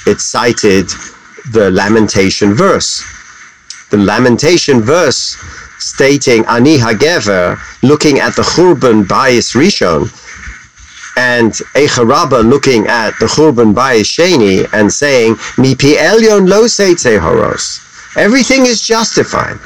it 0.06 0.20
cited 0.20 0.90
the 1.52 1.70
lamentation 1.70 2.54
verse. 2.54 3.02
The 3.90 3.96
lamentation 3.96 4.80
verse 4.80 5.36
stating 5.78 6.44
Ani 6.46 6.78
Hagever, 6.78 7.58
looking 7.82 8.18
at 8.20 8.36
the 8.36 8.42
Churban 8.42 9.04
Bayis 9.04 9.54
Rishon, 9.54 10.08
and 11.16 11.52
Echarabba 11.74 12.48
looking 12.48 12.86
at 12.86 13.10
the 13.18 13.26
Churban 13.26 13.74
Bayis 13.74 14.06
Sheni 14.06 14.68
and 14.72 14.92
saying, 14.92 15.36
Mi 15.58 15.74
pi 15.74 15.96
elyon 15.96 16.48
lo 16.48 16.62
horos. 16.64 18.16
Everything 18.16 18.66
is 18.66 18.80
justified 18.82 19.58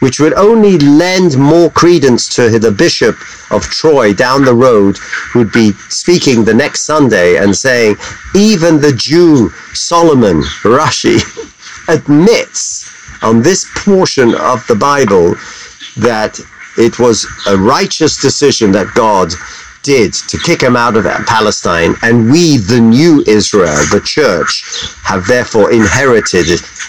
which 0.00 0.20
would 0.20 0.34
only 0.34 0.78
lend 0.78 1.36
more 1.36 1.70
credence 1.70 2.28
to 2.36 2.58
the 2.58 2.70
bishop 2.70 3.16
of 3.50 3.62
Troy 3.62 4.12
down 4.12 4.44
the 4.44 4.54
road 4.54 4.96
who 4.98 5.40
would 5.40 5.52
be 5.52 5.72
speaking 5.88 6.44
the 6.44 6.54
next 6.54 6.82
Sunday 6.82 7.36
and 7.36 7.56
saying, 7.56 7.96
even 8.34 8.80
the 8.80 8.92
Jew 8.92 9.50
Solomon, 9.74 10.42
Rashi, 10.62 11.18
admits 11.88 12.90
on 13.22 13.42
this 13.42 13.66
portion 13.74 14.34
of 14.34 14.66
the 14.66 14.76
Bible 14.76 15.34
that 15.96 16.38
it 16.76 16.98
was 16.98 17.26
a 17.48 17.56
righteous 17.56 18.20
decision 18.20 18.70
that 18.72 18.94
God 18.94 19.32
did 19.88 20.12
to 20.12 20.36
kick 20.36 20.60
him 20.62 20.76
out 20.76 20.98
of 20.98 21.04
Palestine, 21.26 21.94
and 22.02 22.30
we, 22.30 22.58
the 22.58 22.78
new 22.78 23.24
Israel, 23.26 23.80
the 23.90 24.02
church, 24.04 24.62
have 25.02 25.26
therefore 25.26 25.72
inherited 25.72 26.46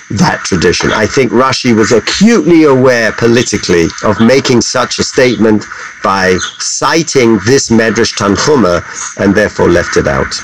that 0.09 0.41
tradition. 0.43 0.91
I 0.91 1.05
think 1.05 1.31
Rashi 1.31 1.73
was 1.73 1.93
acutely 1.93 2.63
aware 2.63 3.13
politically 3.13 3.85
of 4.03 4.19
making 4.19 4.59
such 4.59 4.99
a 4.99 5.03
statement 5.03 5.63
by 6.03 6.37
citing 6.57 7.39
this 7.45 7.69
Medrash 7.69 8.13
Tanchuma 8.19 8.83
and 9.23 9.33
therefore 9.33 9.69
left 9.69 9.95
it 9.95 10.07
out. 10.07 10.35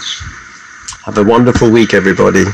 Have 1.03 1.17
a 1.17 1.23
wonderful 1.23 1.69
week, 1.69 1.93
everybody. 1.93 2.45